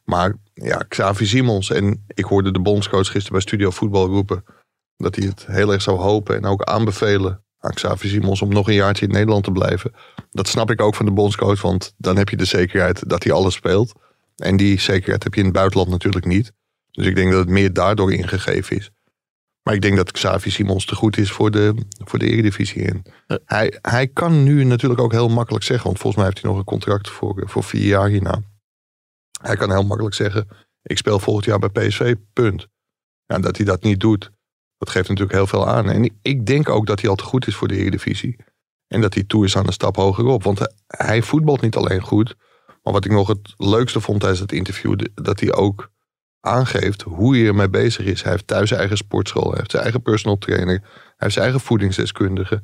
[0.04, 4.44] Maar ja, Xavi Simons, en ik hoorde de bondscoach gisteren bij Studio Voetbal roepen,
[4.98, 8.68] dat hij het heel erg zou hopen en ook aanbevelen aan Xavi Simons om nog
[8.68, 9.92] een jaartje in Nederland te blijven.
[10.32, 13.34] Dat snap ik ook van de bondscoach, want dan heb je de zekerheid dat hij
[13.34, 13.94] alles speelt.
[14.36, 16.52] En die zekerheid heb je in het buitenland natuurlijk niet.
[16.92, 18.92] Dus ik denk dat het meer daardoor ingegeven is.
[19.64, 22.86] Maar ik denk dat Xavi Simons te goed is voor de, voor de Eredivisie.
[22.86, 23.02] En
[23.46, 26.60] hij, hij kan nu natuurlijk ook heel makkelijk zeggen, want volgens mij heeft hij nog
[26.60, 28.42] een contract voor, voor vier jaar hierna.
[29.42, 30.48] Hij kan heel makkelijk zeggen,
[30.82, 32.68] ik speel volgend jaar bij PSV, punt.
[33.26, 34.32] Ja, dat hij dat niet doet,
[34.80, 35.90] dat geeft natuurlijk heel veel aan.
[35.90, 38.36] En ik- denk ook dat hij al te goed is voor de Eredivisie.
[38.88, 40.44] En dat hij toe is aan een stap hogerop.
[40.44, 42.36] Want hij- voetbalt niet alleen goed.
[42.84, 45.92] Maar wat ik nog het leukste vond tijdens het interview, dat hij ook
[46.40, 48.22] aangeeft hoe hij ermee bezig is.
[48.22, 51.46] Hij heeft thuis zijn eigen sportschool, hij heeft zijn eigen personal trainer, hij heeft zijn
[51.46, 52.62] eigen voedingsdeskundige,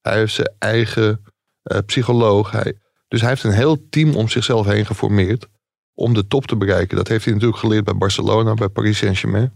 [0.00, 1.22] hij heeft zijn eigen
[1.62, 2.50] eh, psycholoog.
[2.50, 2.78] Hij,
[3.08, 5.46] dus hij heeft een heel team om zichzelf heen geformeerd
[5.94, 6.96] om de top te bereiken.
[6.96, 9.52] Dat heeft hij natuurlijk geleerd bij Barcelona, bij Paris Saint-Germain.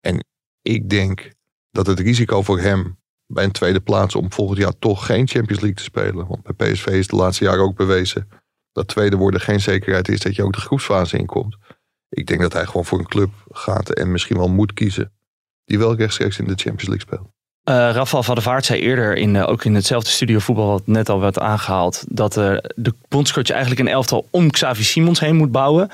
[0.00, 0.24] En
[0.62, 1.30] ik denk
[1.70, 5.60] dat het risico voor hem bij een tweede plaats om volgend jaar toch geen Champions
[5.60, 6.26] League te spelen.
[6.26, 8.28] Want bij PSV is de laatste jaren ook bewezen
[8.72, 11.56] dat tweede worden geen zekerheid is dat je ook de groepsfase inkomt.
[12.08, 15.12] Ik denk dat hij gewoon voor een club gaat en misschien wel moet kiezen.
[15.64, 17.28] Die wel rechtstreeks in de Champions League speelt.
[17.62, 20.86] Eh Rafael van der Vaart zei eerder, in, eh, ook in hetzelfde studio voetbal wat
[20.86, 25.36] net al werd aangehaald, dat eh, de bondscoach eigenlijk een elftal om Xavi Simons heen
[25.36, 25.90] moet bouwen.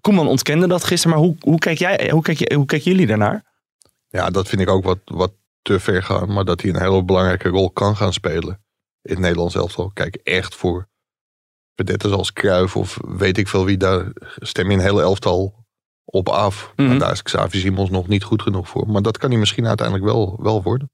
[0.00, 3.44] Koeman ontkende dat gisteren, maar hoe, hoe, kijk jij, hoe, kijk hoe kijken jullie daarnaar?
[4.08, 6.32] Ja, dat vind ik ook wat, wat te ver gaan.
[6.32, 8.64] Maar dat hij een hele belangrijke rol kan gaan spelen
[9.02, 9.90] in het Nederlands elftal.
[9.94, 10.88] Kijk, echt voor
[11.74, 13.76] vedettes als Kruif of weet ik veel wie.
[13.76, 15.64] Daar stem je een hele elftal
[16.04, 16.72] op af.
[16.76, 16.88] Mhm.
[16.88, 18.88] Maar daar is Xavi Simons nog niet goed genoeg voor.
[18.88, 20.90] Maar dat kan hij misschien uiteindelijk wel, wel worden.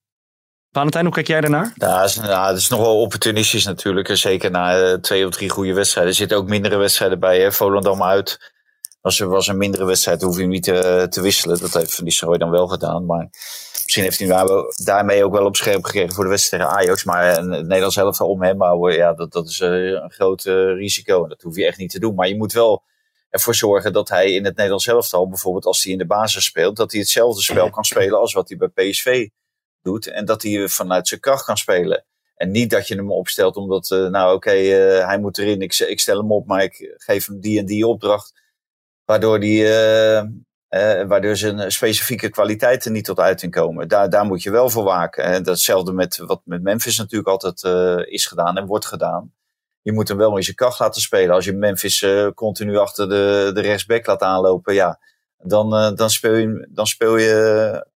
[0.70, 1.72] Valentijn, hoe kijk jij daarnaar?
[1.74, 2.00] Ja,
[2.48, 4.09] dat is, nog wel opportunistisch natuurlijk.
[4.09, 6.12] En Zeker na eh, twee of drie goede wedstrijden.
[6.12, 7.40] Er zitten ook mindere wedstrijden bij.
[7.40, 7.53] Hè?
[7.53, 8.54] Volendam uit.
[9.05, 11.59] Was er was een mindere wedstrijd, hoef je hem niet te, te wisselen.
[11.59, 13.07] Dat heeft Van Nistelrooy dan wel gedaan.
[13.07, 13.29] Maar
[13.83, 14.45] misschien heeft hij
[14.85, 17.05] daarmee ook wel op scherp gekregen voor de wedstrijd tegen Ajax.
[17.05, 20.55] Maar het Nederlands elftal om hem houden, ja, dat, dat is eh, een groot eh,
[20.55, 21.23] risico.
[21.23, 22.14] En dat hoef je echt niet te doen.
[22.14, 22.83] Maar je moet wel
[23.31, 26.77] ervoor zorgen dat hij in het Nederlands elftal, bijvoorbeeld als hij in de basis speelt,
[26.77, 29.29] dat hij hetzelfde spel kan spelen als wat hij bij PSV
[29.83, 30.07] doet.
[30.07, 32.05] En dat hij vanuit zijn kracht kan spelen.
[32.37, 34.51] En niet dat je hem opstelt omdat, nou oké,
[35.07, 37.87] hij moet erin, ik, ik, stel hem op, maar ik geef hem die en die
[37.87, 38.43] opdracht.
[39.05, 40.23] Waardoor, die, uh,
[41.07, 43.88] waardoor zijn specifieke kwaliteiten niet tot uiting komen.
[43.88, 45.25] Daar, daar moet je wel voor waken.
[45.25, 47.62] En datzelfde met wat met Memphis natuurlijk altijd
[48.09, 49.33] is gedaan en wordt gedaan.
[49.83, 51.35] Je moet hem wel in zijn kracht laten spelen.
[51.35, 55.01] Als je Memphis continu achter de, de rechtsback laat aanlopen, ja,
[55.38, 57.87] dan, dan, speel je, dan speel je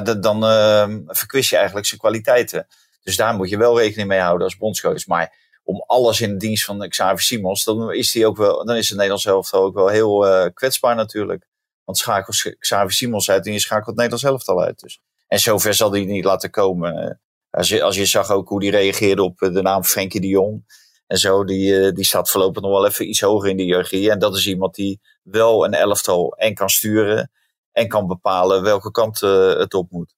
[0.00, 2.66] nou, dan uh, verkwist je eigenlijk zijn kwaliteiten.
[3.02, 5.06] Dus daar moet je wel rekening mee houden als bondscoach.
[5.06, 8.76] Maar om alles in de dienst van Xavier Simons, dan is, die ook wel, dan
[8.76, 11.46] is het Nederlands elftal ook wel heel uh, kwetsbaar natuurlijk.
[11.84, 14.80] Want schakelt Xavier Simons uit en je schakelt het Nederlands elftal uit.
[14.80, 15.00] Dus.
[15.26, 17.20] En zover zal hij niet laten komen.
[17.50, 20.80] Als je, als je zag ook hoe die reageerde op de naam Frenkie de Jong.
[21.06, 24.10] En zo, die, die staat voorlopig nog wel even iets hoger in de hiërarchie.
[24.10, 27.30] En dat is iemand die wel een elftal en kan sturen.
[27.72, 30.14] En kan bepalen welke kant het op moet.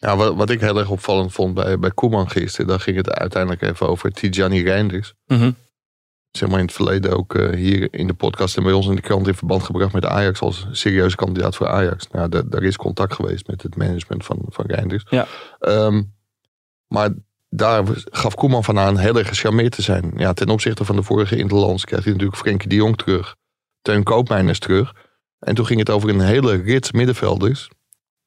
[0.00, 3.10] Ja, wat, wat ik heel erg opvallend vond bij, bij Koeman gisteren, daar ging het
[3.10, 5.14] uiteindelijk even over Tijani Reinders.
[5.26, 5.50] Mhm.
[6.30, 8.94] Zeg maar in het verleden ook uh, hier in de podcast en bij ons in
[8.94, 12.08] de krant in verband gebracht met Ajax als serieuze kandidaat voor Ajax.
[12.10, 15.04] Nou, daar, is contact geweest met het management van, van Reinders.
[15.10, 15.26] Ja.
[15.60, 16.14] Um,
[16.86, 17.10] maar
[17.48, 20.12] daar gaf Koeman van aan heel erg gecharmeerd te zijn.
[20.16, 23.36] Ja, ten opzichte van de vorige Interlands krijgt hij natuurlijk Frenkie de Jong terug.
[23.82, 24.94] Teun Koopmeiners terug.
[25.38, 27.68] En toen ging het over een hele rits middenvelders.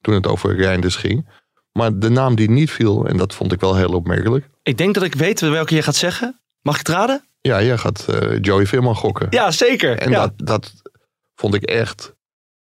[0.01, 1.29] Toen het over Reinders ging.
[1.79, 4.49] Maar de naam die niet viel, en dat vond ik wel heel opmerkelijk.
[4.63, 6.39] Ik denk dat ik weet welke je gaat zeggen.
[6.61, 7.23] Mag ik het raden?
[7.41, 9.27] Ja, jij gaat uh, Joey Veerman gokken.
[9.29, 9.97] Ja, zeker.
[9.97, 10.19] En ja.
[10.19, 10.73] Dat, dat
[11.35, 12.15] vond ik echt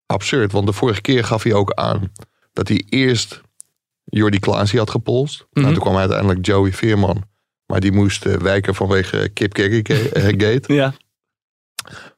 [0.06, 0.52] absurd.
[0.52, 2.12] Want de vorige keer gaf hij ook aan
[2.52, 3.40] dat hij eerst
[4.04, 5.40] Jordi Klaasie had gepolst.
[5.40, 5.62] Mm -hmm.
[5.62, 7.24] nou, toen kwam uiteindelijk Joey Veerman.
[7.66, 9.56] Maar die moest uh, wijken vanwege Kip
[10.42, 10.74] Gate.
[10.74, 10.94] ja.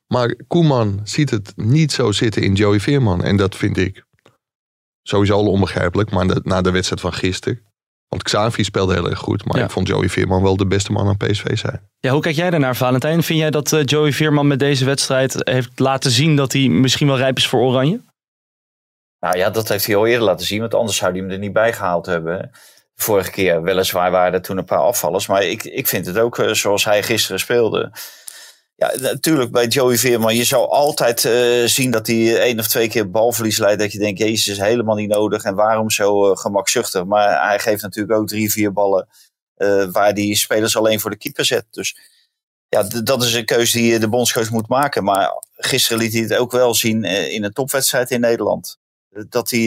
[0.06, 3.24] Maar Koeman ziet het niet zo zitten in Joey Veerman.
[3.24, 4.04] En dat vind ik
[5.10, 6.10] sowieso al onbegrijpelijk.
[6.10, 7.68] Maar de, na de wedstrijd van gisteren.
[8.08, 9.44] Want Xavi speelde heel erg goed.
[9.44, 9.64] Maar Ja.
[9.64, 11.88] ik vond Joey Veerman wel de beste man aan PSV zijn.
[11.98, 13.22] Ja, hoe kijk jij daarnaar, Valentijn?
[13.22, 17.06] Vind jij dat eh, Joey Veerman met deze wedstrijd heeft laten zien dat hij misschien
[17.06, 18.00] wel rijp is voor Oranje?
[19.20, 20.60] Nou ja, dat heeft hij al eerder laten zien.
[20.60, 22.50] Want anders zou hij hem er niet bij gehaald hebben.
[22.94, 25.26] Vorige keer weliswaar waren er toen een paar afvallers.
[25.26, 27.90] Maar ik, ik vind het ook eh, zoals hij gisteren speelde.
[28.80, 30.34] Ja, natuurlijk bij Joey Veerman.
[30.34, 33.80] Je zou altijd uh, zien dat hij één of twee keer balverlies leidt.
[33.80, 35.42] Dat je denkt, jezus, is helemaal niet nodig.
[35.42, 37.04] En waarom zo uh, gemakzuchtig?
[37.04, 39.08] Maar hij geeft natuurlijk ook drie, vier ballen.
[39.92, 41.66] Waar die spelers alleen voor de keeper zet.
[41.70, 41.96] Dus
[42.68, 45.04] ja, dat is een keuze die de bondscoach moet maken.
[45.04, 48.78] Maar gisteren liet hij het ook wel zien in een topwedstrijd in Nederland.
[49.28, 49.60] Dat hij,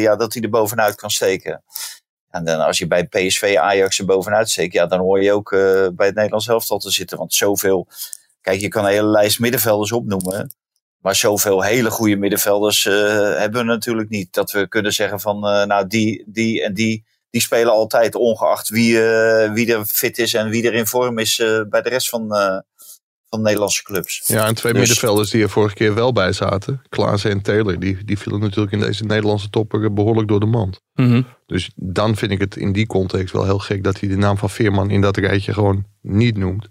[0.00, 1.62] ja, dat hij er bovenuit kan steken.
[2.30, 5.50] En dan als je bij PSV Ajax er bovenuit steekt, ja, dan hoor je ook
[5.94, 7.18] bij het Nederlands elftal te zitten.
[7.18, 7.88] Want zoveel
[8.50, 10.54] Kijk, je kan een hele lijst middenvelders opnoemen.
[10.98, 12.94] Maar zoveel hele goede middenvelders uh,
[13.36, 14.32] hebben we natuurlijk niet.
[14.32, 18.14] Dat we kunnen zeggen van, uh, nou, die, die en die, die spelen altijd.
[18.14, 21.36] Ongeacht wie, uh, wie er fit is en wie er in vorm is
[21.68, 22.28] bij de rest van,
[23.28, 24.22] van Nederlandse clubs.
[24.26, 24.80] Ja, en twee dus...
[24.80, 26.82] middenvelders die er vorige keer wel bij zaten.
[26.88, 27.78] Klaassen en Taylor.
[27.78, 30.80] Die, die vielen natuurlijk in deze Nederlandse topper behoorlijk door de mand.
[30.94, 31.26] Mm -hmm.
[31.46, 34.36] Dus dan vind ik het in die context wel heel gek dat hij de naam
[34.36, 36.68] van Veerman in dat rijtje gewoon niet noemt.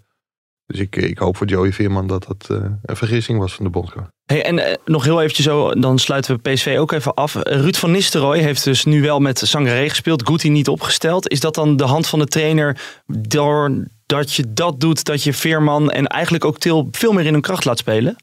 [0.70, 3.72] Dus ik, ik hoop voor Joey Veerman dat dat uh, een vergissing was van de
[3.72, 4.08] bondcoach.
[4.26, 7.36] Hey, en uh, nog heel eventjes zo, dan sluiten we PSV ook even af.
[7.36, 10.28] Ruud van Nistelrooy heeft dus nu wel met Sangaré gespeeld.
[10.28, 11.30] Guti niet opgesteld.
[11.30, 15.92] Is dat dan de hand van de trainer doordat je dat doet, dat je Veerman
[15.92, 18.16] en eigenlijk ook Til veel meer in hun kracht laat spelen?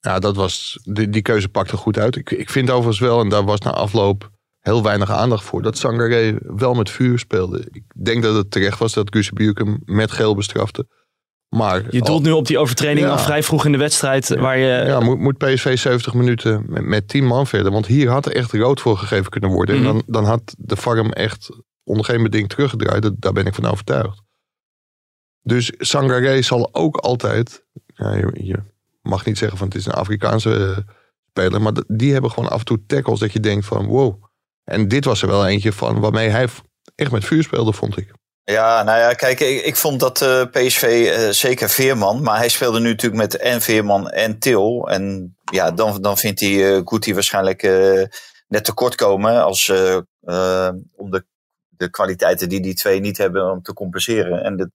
[0.00, 2.16] Ja, dat was, die, die keuze pakte goed uit.
[2.16, 5.78] Ik, ik vind overigens wel, en daar was na afloop heel weinig aandacht voor, dat
[5.78, 7.68] Sangaré wel met vuur speelde.
[7.70, 10.86] Ik denk dat het terecht was dat Gusebuurk hem met geel bestrafte.
[11.56, 13.12] Maar, je doelt nu op die overtreding ja.
[13.12, 14.28] al vrij vroeg in de wedstrijd.
[14.28, 14.84] Ja, waar je...
[14.86, 17.72] ja moet, moet PSV 70 minuten met, met 10 man verder.
[17.72, 19.76] Want hier had er echt rood voor gegeven kunnen worden.
[19.76, 19.90] Mm -hmm.
[19.90, 21.50] En dan, dan had de farm echt
[21.84, 23.10] onder geen beding teruggedraaid.
[23.22, 24.22] Daar ben ik van overtuigd.
[25.42, 27.64] Dus Sangaré zal ook altijd...
[27.86, 28.58] Ja, je, je,
[29.02, 30.94] mag niet zeggen van het is een Afrikaanse uh,
[31.30, 31.62] speler.
[31.62, 34.24] Maar die hebben gewoon af en toe tackles dat je denkt van wow.
[34.64, 36.48] En dit was er wel eentje van waarmee hij
[36.94, 38.12] echt met vuur speelde vond ik.
[38.44, 42.48] Ja, nou ja, kijk, ik, ik vond dat uh, PSV uh, zeker Veerman, maar hij
[42.48, 44.88] speelde nu natuurlijk met en Veerman en Til.
[44.88, 47.62] En ja, dan, dan vindt hij uh, Guti waarschijnlijk
[48.48, 49.68] net tekort komen als,
[50.96, 51.24] om de,
[51.68, 54.42] de kwaliteiten die die twee niet hebben om te compenseren.
[54.42, 54.68] En dat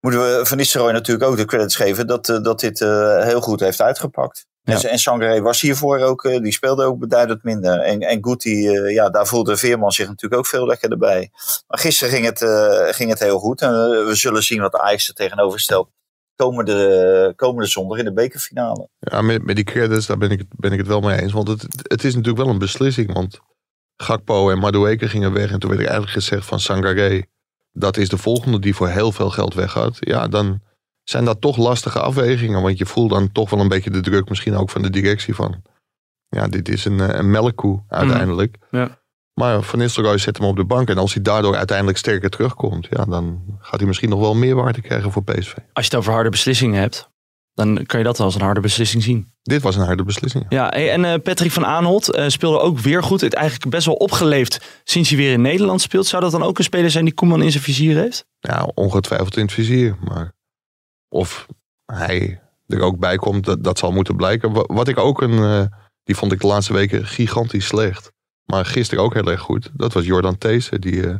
[0.00, 2.78] moeten we Van Nistelrooy natuurlijk ook de credits geven dat, dat dit
[3.20, 4.46] heel goed heeft uitgepakt.
[4.64, 4.82] Ja.
[4.82, 7.80] En, en Sangaré was hiervoor ook, die speelde ook beduidend minder.
[7.80, 11.30] En, en Guti, uh, ja, daar voelde Veerman zich natuurlijk ook veel lekkerder bij.
[11.66, 13.60] Maar gisteren ging het, uh, ging het heel goed.
[13.60, 13.70] En
[14.06, 15.88] we zullen zien wat Ajax er tegenover stelt
[16.36, 18.88] komende, komende zondag in de bekerfinale.
[18.98, 21.32] Ja, met, met die credits, daar ben ik, ben ik het wel mee eens.
[21.32, 23.12] Want het, het is natuurlijk wel een beslissing.
[23.12, 23.40] Want
[23.96, 25.50] Gakpo en Madueke gingen weg.
[25.50, 27.22] En toen werd er eigenlijk gezegd van Sangaré,
[27.72, 29.96] dat is de volgende die voor heel veel geld weggaat.
[30.00, 30.62] Ja, dan
[31.04, 32.62] zijn dat toch lastige afwegingen.
[32.62, 35.34] Want je voelt dan toch wel een beetje de druk misschien ook van de directie
[35.34, 35.62] van...
[36.28, 38.56] Ja, dit is een, eh, een melkkoe uiteindelijk.
[38.70, 39.02] Ja.
[39.34, 40.88] Maar Van Nistelrooy zet hem op de bank.
[40.88, 42.86] En als hij daardoor uiteindelijk sterker terugkomt...
[42.90, 45.54] Ja, dan gaat hij misschien nog wel meer waarde krijgen voor PSV.
[45.72, 47.10] Als je het over harde beslissingen hebt,
[47.54, 49.32] dan kan je dat als een harde beslissing zien.
[49.42, 50.46] Dit was een harde beslissing.
[50.48, 53.20] Ja, en eh, Patrick van Aanholt eh, speelde ook weer goed.
[53.20, 56.06] Het eigenlijk best wel opgeleefd sinds hij weer in Nederland speelt.
[56.06, 58.26] Zou dat dan ook een speler zijn die Koeman in zijn vizier heeft?
[58.38, 59.96] Ja, ongetwijfeld in het vizier.
[60.00, 60.34] Maar
[61.14, 61.46] of
[61.92, 64.52] hij er ook bij komt, dat, dat zal moeten blijken.
[64.52, 65.38] Wa- Wat ik ook een...
[65.38, 65.64] eh,
[66.04, 68.12] die vond ik de laatste weken gigantisch slecht.
[68.44, 69.70] Maar gisteren ook heel erg goed.
[69.72, 70.80] Dat was Jordan Theesen.
[70.80, 71.14] Die, eh,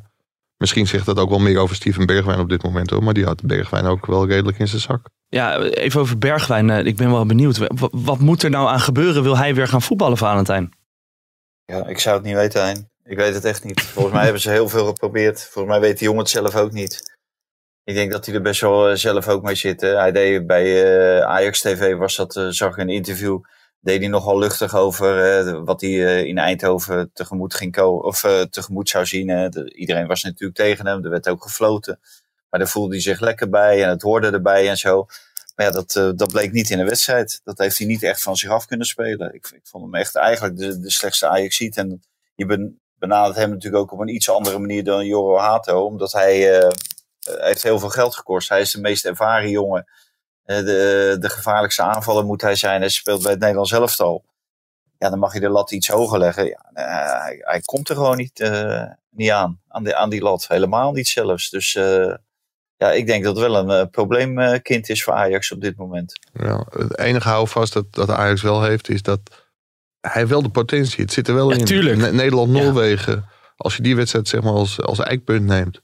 [0.57, 2.91] misschien zegt dat ook wel meer over Steven Bergwijn op dit moment.
[2.91, 5.09] Hoor, maar die had Bergwijn ook wel redelijk in zijn zak.
[5.29, 6.71] Ja, even over Bergwijn.
[6.71, 7.57] eh, ik ben wel benieuwd.
[7.57, 9.23] Wa- Wat moet er nou aan gebeuren?
[9.23, 10.71] Wil hij weer gaan voetballen, Valentijn?
[11.65, 12.89] Ja, ik zou het niet weten, Hein.
[13.05, 13.81] Ik weet het echt niet.
[13.83, 15.41] Volgens mij hebben ze heel veel geprobeerd.
[15.51, 17.14] Volgens mij weet die jongen het zelf ook niet.
[17.85, 19.81] Ik denk dat hij er best wel eh, zelf ook mee zit.
[19.81, 19.97] hè.
[19.97, 20.65] Hij deed bij
[21.19, 23.41] eh, Ajax TV, was dat, eh, zag ik een interview,
[23.81, 28.21] deed hij nogal luchtig over wat hij in Eindhoven tegemoet, ging of,
[28.51, 29.29] tegemoet zou zien.
[29.29, 29.49] hè.
[29.49, 32.01] De- iedereen was natuurlijk tegen hem, er werd ook gefloten.
[32.51, 35.07] Maar daar voelde hij zich lekker bij en het hoorde erbij en zo.
[35.57, 37.41] Maar ja, dat, dat bleek niet in de wedstrijd.
[37.45, 39.35] Dat heeft hij niet echt van zich af kunnen spelen.
[39.35, 42.03] Ik, ik vond hem echt eigenlijk de, de slechtste ajax ziet En
[42.35, 45.85] je ben, benadert hem natuurlijk ook op een iets andere manier dan Joro Hato.
[45.85, 46.63] Omdat hij
[47.25, 48.49] heeft heel veel geld gekost.
[48.49, 49.87] Hij is de meest ervaren jongen.
[50.45, 52.81] Eh, de, de gevaarlijkste aanvaller moet hij zijn.
[52.81, 54.25] Hij speelt bij het Nederlands elftal.
[54.99, 56.45] Ja, dan mag je de lat iets hoger leggen.
[56.47, 60.23] Ja, eh, hij, hij komt er gewoon niet, eh, niet aan, aan, die- aan die
[60.23, 60.47] lat.
[60.49, 61.51] Helemaal niet zelfs.
[61.51, 62.15] Dus eh,
[62.77, 66.13] ja, ik denk dat het wel een eh, probleemkind is voor Ajax op dit moment.
[66.33, 69.21] Ja, het enige houvast dat, dat Ajax wel heeft, is dat
[70.01, 71.03] hij wel de potentie.
[71.05, 72.15] Het zit er wel Ja, in.
[72.15, 73.29] Nederland-Noorwegen.
[73.57, 75.81] Als je die wedstrijd zeg maar als, als eikpunt neemt.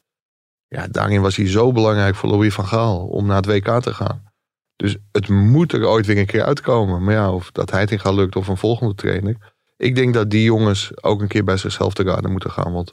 [0.75, 3.95] Ja, daarin was hij zo belangrijk voor Louis van Gaal om naar het WK te
[3.95, 4.23] gaan.
[4.77, 7.05] Dus het moet er ooit weer een keer uitkomen.
[7.05, 9.37] Maar ja, of dat Heitinga lukt of een volgende trainer.
[9.77, 12.73] Ik denk dat die jongens ook een keer bij zichzelf te raden moeten gaan.
[12.73, 12.93] Want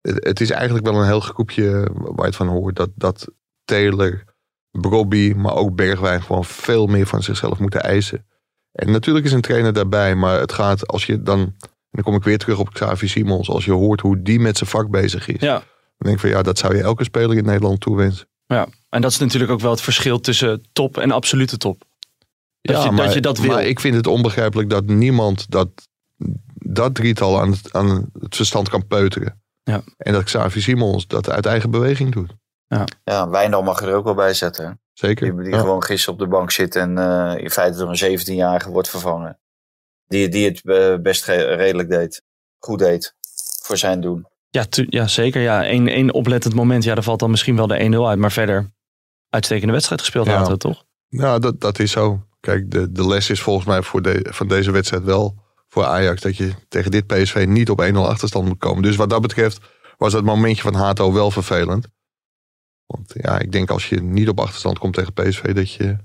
[0.00, 2.76] het, het is eigenlijk wel een heel groepje waar je het van hoort.
[2.76, 3.28] Dat, dat
[3.64, 4.24] Taylor,
[4.70, 8.26] Brobby, maar ook Bergwijn gewoon veel meer van zichzelf moeten eisen.
[8.72, 11.56] En natuurlijk is een trainer daarbij, maar het gaat als je dan, en
[11.90, 14.70] dan kom ik weer terug op Xavi Simons, als je hoort hoe die met zijn
[14.70, 15.40] vak bezig is.
[15.40, 15.62] Ja.
[16.00, 18.28] Dan denk ik van ja, dat zou je elke speler in Nederland toewensen.
[18.46, 21.82] Ja, en dat is natuurlijk ook wel het verschil tussen top en absolute top.
[22.60, 23.50] Dat, je, maar, dat je dat wil.
[23.50, 25.68] Maar ik vind het onbegrijpelijk dat niemand dat,
[26.54, 29.42] dat drietal aan het, aan het verstand kan peuteren.
[29.62, 29.82] Ja.
[29.96, 32.32] En dat Xavi Simons dat uit eigen beweging doet.
[33.04, 34.80] Ja, Wijndal mag je er ook wel bij zetten.
[34.92, 35.34] Zeker.
[35.34, 35.60] Die, die Ja.
[35.60, 39.38] gewoon gisteren op de bank zit en eh, in feite door een 17-jarige wordt vervangen.
[40.06, 42.22] Die, die het eh, best redelijk deed.
[42.58, 43.14] Goed deed.
[43.62, 44.26] Voor zijn doen.
[44.50, 45.42] Ja, tu- ja zeker.
[45.42, 46.84] Ja, één, één oplettend moment.
[46.84, 48.18] Ja, daar valt dan misschien wel de 1-0 uit.
[48.18, 48.72] Maar verder,
[49.28, 50.32] uitstekende wedstrijd gespeeld Ja.
[50.32, 50.84] hadden we, toch?
[51.08, 52.22] Ja, dat, dat is zo.
[52.40, 56.20] Kijk, de, de les is volgens mij voor de, van deze wedstrijd wel voor Ajax
[56.20, 58.82] dat je tegen dit PSV niet op 1-0 achterstand moet komen.
[58.82, 59.60] Dus wat dat betreft
[59.96, 61.86] was dat momentje van Hato wel vervelend.
[62.86, 65.96] Want ja, ik denk als je niet op achterstand komt tegen PSV, dat je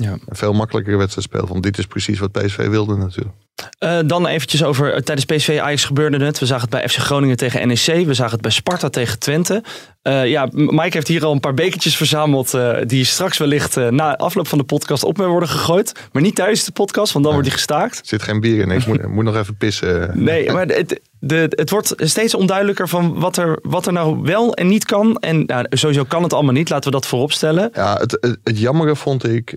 [0.00, 0.12] Ja.
[0.12, 1.48] een veel makkelijkere wedstrijd speelt.
[1.48, 3.34] Want dit is precies wat PSV wilde natuurlijk.
[3.78, 6.38] Eh, dan eventjes over, eh, tijdens PSV Ajax gebeurde het.
[6.38, 8.06] We zagen het bij FC Groningen tegen NEC.
[8.06, 9.62] We zagen het bij Sparta tegen Twente.
[10.02, 12.58] Eh, ja, Mike heeft hier al een paar bekertjes verzameld.
[12.86, 15.92] die straks wellicht na afloop van de podcast op mee worden gegooid.
[16.12, 17.98] Maar niet tijdens de podcast, want dan wordt die gestaakt.
[17.98, 18.70] Er zit geen bier in.
[18.70, 20.10] Ik moet, moet nog even pissen.
[20.24, 24.54] Nee, maar het, de, het wordt steeds onduidelijker van wat er, wat er nou wel
[24.54, 25.16] en niet kan.
[25.16, 27.70] En nou, sowieso kan het allemaal niet, laten we dat voorop stellen.
[27.72, 29.56] Ja, het, het, het jammere vond ik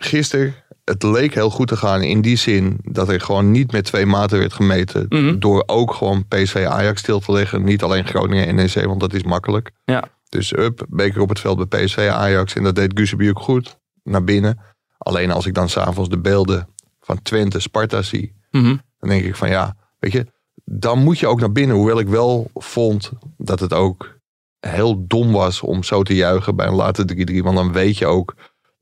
[0.00, 0.54] gisteren.
[0.84, 4.06] Het leek heel goed te gaan in die zin dat er gewoon niet met twee
[4.06, 5.06] maten werd gemeten.
[5.08, 5.38] Mhm.
[5.38, 7.64] Door ook gewoon PSV Ajax stil te leggen.
[7.64, 9.70] Niet alleen Groningen en NEC, want dat is makkelijk.
[9.84, 10.04] Ja.
[10.28, 12.54] Dus up, beker op het veld bij PSV Ajax.
[12.54, 14.58] En dat deed Guzebuur ook goed naar binnen.
[14.98, 16.68] Alleen als ik dan s'avonds de beelden
[17.00, 18.34] van Twente, Sparta zie.
[18.50, 18.76] Mhm.
[18.98, 20.26] Dan denk ik van ja, weet je,
[20.64, 21.76] dan moet je ook naar binnen.
[21.76, 24.18] Hoewel ik wel vond dat het ook
[24.60, 27.42] heel dom was om zo te juichen bij een late 3-3.
[27.42, 28.34] Want dan weet je ook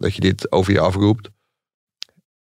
[0.04, 1.30] dat je dit over je afroept.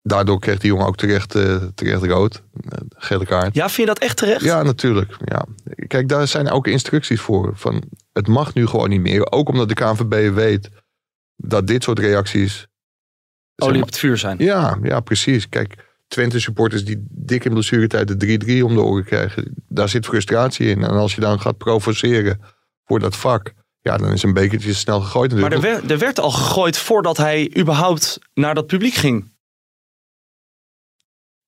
[0.01, 2.43] Daardoor kreeg die jongen ook terecht, eh, terecht rood.
[2.69, 3.55] eh, gele kaart.
[3.55, 4.41] Ja, vind je dat echt terecht?
[4.43, 5.17] Ja, natuurlijk.
[5.25, 5.45] Ja.
[5.87, 7.51] Kijk, daar zijn ook instructies voor.
[7.55, 9.31] Van, het mag nu gewoon niet meer.
[9.31, 10.69] Ook omdat de KNVB weet
[11.35, 12.67] dat dit soort reacties...
[13.55, 14.37] Olie op het vuur zijn.
[14.39, 15.49] ja, ja, precies.
[15.49, 15.75] Kijk,
[16.07, 19.53] Twente supporters die dik in blessuretijd de 3-3 om de oren krijgen.
[19.67, 20.83] Daar zit frustratie in.
[20.83, 22.41] En als je dan gaat provoceren
[22.85, 23.53] voor dat vak.
[23.83, 25.71] Ja, dan is een bekertje snel gegooid Maar natuurlijk.
[25.73, 29.31] er werd, er werd al gegooid voordat hij überhaupt naar dat publiek ging.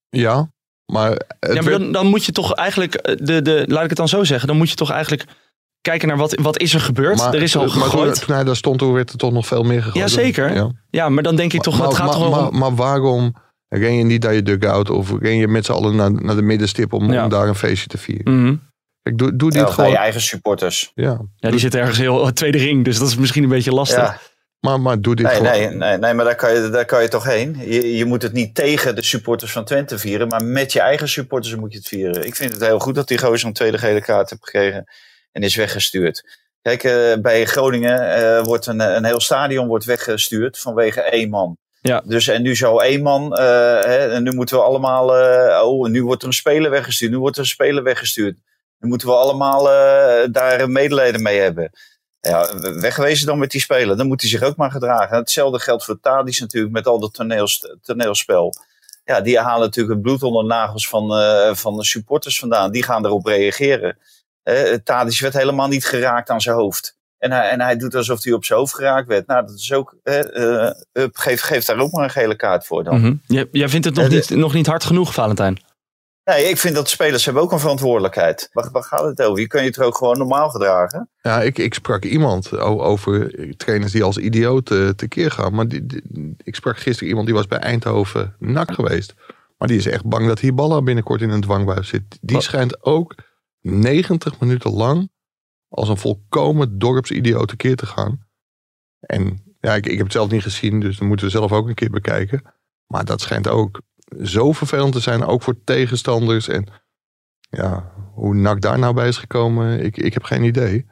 [0.08, 0.50] Ja,
[0.92, 3.98] Maar, Ja, maar dan, dan moet je toch eigenlijk, eh, de, de, laat ik het
[3.98, 5.24] dan zo zeggen, dan moet je toch eigenlijk
[5.80, 7.16] kijken naar wat, wat is er gebeurd.
[7.16, 8.26] maar- er is al maar toen- gegooid.
[8.26, 10.10] Hij daar stond, toen werd er toch nog veel meer gegooid.
[10.10, 10.54] Jazeker.
[10.54, 10.70] Ja.
[10.90, 12.58] Ja, maar dan denk ik toch, maar, gaat maar, toch maar, om...
[12.58, 13.34] maar waarom
[13.68, 16.42] ren je niet naar je dugout of ren je met z'n allen naar, naar de
[16.42, 17.24] middenstip om, Ja.
[17.24, 18.42] om daar een feestje te vieren?
[18.42, 18.56] Mhm.
[19.06, 19.90] Kijk, doe, doe Ja, gewoon.
[19.90, 20.90] je eigen supporters.
[20.94, 21.20] Ja.
[21.36, 23.98] Ja, die zit ergens heel tweede ring, dus dat is misschien een beetje lastig.
[23.98, 24.18] Ja,
[24.60, 25.50] Maar, maar doe dit nee, gewoon.
[25.52, 27.56] nee, nee, nee, maar daar kan, je, daar kan je toch heen.
[27.64, 31.08] Je, je moet het niet tegen de supporters van Twente vieren, maar met je eigen
[31.08, 32.26] supporters moet je het vieren.
[32.26, 34.84] Ik vind het heel goed dat die gozer een tweede gele kaart heeft gekregen
[35.32, 36.38] en is weggestuurd.
[36.62, 41.58] Kijk, eh, bij Groningen eh, wordt een, een heel stadion wordt weggestuurd vanwege één man.
[41.80, 42.02] Ja.
[42.06, 43.44] Dus en nu zou één man, eh,
[43.80, 47.18] hè, en nu moeten we allemaal, eh, oh, nu wordt er een speler weggestuurd, nu
[47.18, 48.36] wordt er een speler weggestuurd.
[48.78, 51.70] Nu moeten we allemaal eh, daar medelijden mee hebben.
[52.20, 53.96] Ja, wegwezen dan met die speler.
[53.96, 55.16] Dan moet hij zich ook maar gedragen.
[55.16, 58.54] Hetzelfde geldt voor Tadis natuurlijk met al dat toneels, toneelspel.
[59.04, 62.70] Ja, die halen natuurlijk het bloed onder de nagels van, eh, van de supporters vandaan.
[62.70, 63.98] Die gaan erop reageren.
[64.84, 66.96] Tadis werd helemaal niet geraakt aan zijn hoofd.
[67.18, 69.26] En hij, en hij doet alsof hij op zijn hoofd geraakt werd.
[69.26, 69.96] Nou, dat is ook.
[70.02, 73.00] eh, hup, geef, geef daar ook maar een gele kaart voor dan.
[73.00, 73.14] Mhm.
[73.26, 75.60] Jij, jij vindt het nog, niet, nog niet hard genoeg, Valentijn?
[76.30, 78.48] Nee, ik vind dat de spelers hebben ook een verantwoordelijkheid.
[78.52, 79.40] Waar, waar gaat het over?
[79.40, 81.10] Je kan je er ook gewoon normaal gedragen.
[81.22, 85.54] Ja, ik, ik sprak iemand over trainers die als idioot eh, tekeer gaan.
[85.54, 89.14] Maar die, die- ik sprak gisteren iemand die was bij Eindhoven nak geweest.
[89.58, 92.18] Maar die is echt bang dat Hiballa binnenkort in een dwangbuis zit.
[92.20, 92.44] Die Wat?
[92.44, 93.14] schijnt ook
[93.60, 95.10] 90 minuten lang
[95.68, 98.26] als een volkomen dorpsidioot tekeer te gaan.
[99.00, 101.68] En ja, ik, ik heb het zelf niet gezien, dus dan moeten we zelf ook
[101.68, 102.42] een keer bekijken.
[102.86, 103.80] Maar dat schijnt ook
[104.22, 106.48] zo vervelend te zijn, ook voor tegenstanders.
[106.48, 106.66] En
[107.50, 110.86] ja, hoe NAC daar nou bij is gekomen, ik, ik heb geen idee.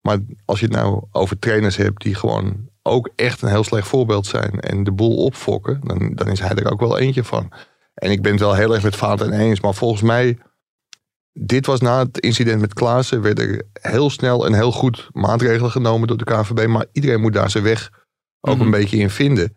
[0.00, 3.88] Maar als je het nou over trainers hebt die gewoon ook echt een heel slecht
[3.88, 7.52] voorbeeld zijn en de boel opfokken, dan, dan is hij er ook wel eentje van.
[7.94, 10.38] En ik ben het wel heel erg met Valentijn eens, maar volgens mij,
[11.32, 15.70] dit was na het incident met Klaassen, werden er heel snel en heel goed maatregelen
[15.70, 17.90] genomen door de KVB, maar iedereen moet daar zijn weg
[18.40, 18.64] ook Mhm.
[18.64, 19.56] een beetje in vinden.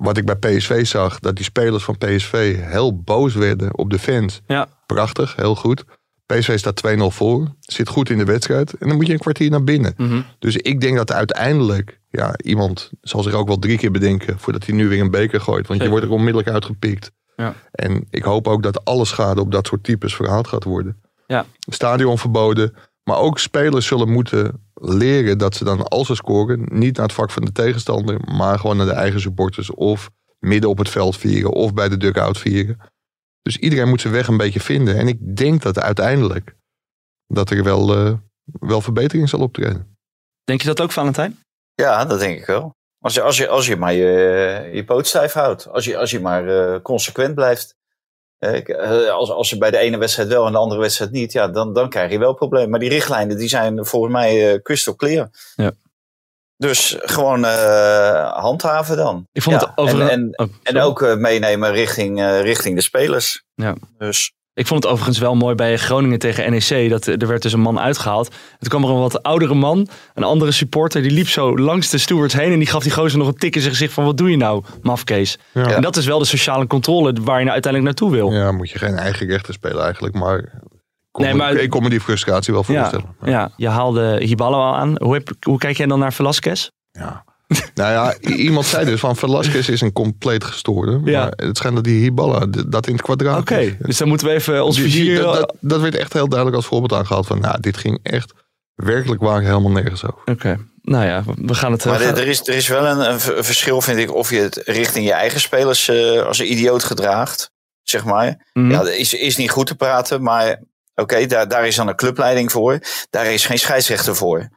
[0.00, 3.98] Wat ik bij PSV zag, dat die spelers van PSV heel boos werden op de
[3.98, 4.40] fans.
[4.46, 4.68] Ja.
[4.86, 5.84] Prachtig, heel goed.
[6.26, 9.50] PSV staat 2-0 voor, zit goed in de wedstrijd en dan moet je een kwartier
[9.50, 9.94] naar binnen.
[9.96, 10.20] Mhm.
[10.38, 14.66] Dus ik denk dat uiteindelijk, ja, iemand zal zich ook wel drie keer bedenken voordat
[14.66, 15.66] hij nu weer een beker gooit.
[15.66, 15.84] Want Zeker.
[15.84, 17.12] je wordt er onmiddellijk uitgepikt.
[17.36, 17.54] Ja.
[17.70, 21.00] En ik hoop ook dat alle schade op dat soort types verhaald gaat worden.
[21.26, 21.44] Ja.
[21.58, 22.74] Stadion verboden.
[23.04, 27.14] Maar ook spelers zullen moeten leren dat ze dan als ze scoren niet naar het
[27.14, 31.16] vak van de tegenstander, maar gewoon naar de eigen supporters of midden op het veld
[31.16, 32.78] vieren of bij de dugout vieren.
[33.42, 34.96] Dus iedereen moet zijn weg een beetje vinden.
[34.96, 36.56] En ik denk dat uiteindelijk
[37.26, 38.12] dat er wel, eh,
[38.44, 39.96] wel verbetering zal optreden.
[40.44, 41.38] Denk je dat ook, Valentijn?
[41.74, 42.74] Ja, dat denk ik wel.
[42.98, 45.68] Als je, als je, als je maar je, je poot stijf houdt.
[45.68, 47.74] Als je, als je maar eh, consequent blijft.
[48.40, 51.32] Eh, eh, als, als je bij de ene wedstrijd wel en de andere wedstrijd niet,
[51.32, 52.70] ja, dan, dan krijg je wel problemen.
[52.70, 55.30] Maar die richtlijnen die zijn volgens mij eh crystal clear.
[55.56, 55.72] Ja.
[56.56, 57.44] Dus gewoon
[58.24, 59.26] handhaven dan.
[59.32, 60.00] Ik vond Ja, het over...
[60.00, 63.44] en, en, oh, en ook meenemen richting, richting de spelers.
[63.54, 63.74] Ja.
[63.98, 66.90] Dus Ik vond het overigens wel mooi bij Groningen tegen NEC.
[66.90, 68.28] Dat er werd dus een man uitgehaald.
[68.30, 71.02] Toen kwam er een wat oudere man, een andere supporter.
[71.02, 72.52] Die liep zo langs de stewards heen.
[72.52, 74.04] En die gaf die gozer nog een tik in zijn gezicht van...
[74.04, 75.38] Wat doe je nou, mafkees?
[75.52, 75.66] Ja.
[75.74, 78.32] En dat is wel de sociale controle waar je nou uiteindelijk naartoe wil.
[78.32, 80.14] Ja, moet je geen eigen rechten spelen eigenlijk.
[80.14, 80.60] Maar,
[81.12, 83.16] Nee, maar- ik kon me die frustratie wel Ja, voorstellen.
[83.24, 84.94] ja, je haalde Hibalo al aan.
[85.02, 86.68] Hoe, heb, hoe kijk jij dan naar Velasquez?
[86.92, 87.24] Ja.
[87.74, 91.00] Nou ja, iemand zei dus van Velasquez is een compleet gestoorde.
[91.04, 91.20] Ja.
[91.22, 94.26] Maar het schijnt dat die Hiballa d- dat in het kwadraat Oké, dus dan moeten
[94.26, 95.20] we even ons vizier...
[95.20, 97.26] dat, dat, dat werd echt heel duidelijk als voorbeeld aangehaald.
[97.26, 98.32] Van nou, dit ging echt
[98.74, 100.20] werkelijk waar helemaal nergens over.
[100.24, 101.84] Oké, nou ja, we gaan het...
[101.84, 104.62] eh, Maar gaan- er, is, er is wel een, verschil, vind ik, of je het
[104.64, 107.50] richting je eigen spelers eh, als een idioot gedraagt,
[107.82, 108.46] zeg maar.
[108.52, 108.70] Mhm.
[108.70, 110.60] Ja, dat is, is niet goed te praten, maar
[110.94, 112.78] oké, daar, daar is dan een clubleiding voor.
[113.10, 114.48] Daar is geen scheidsrechter voor,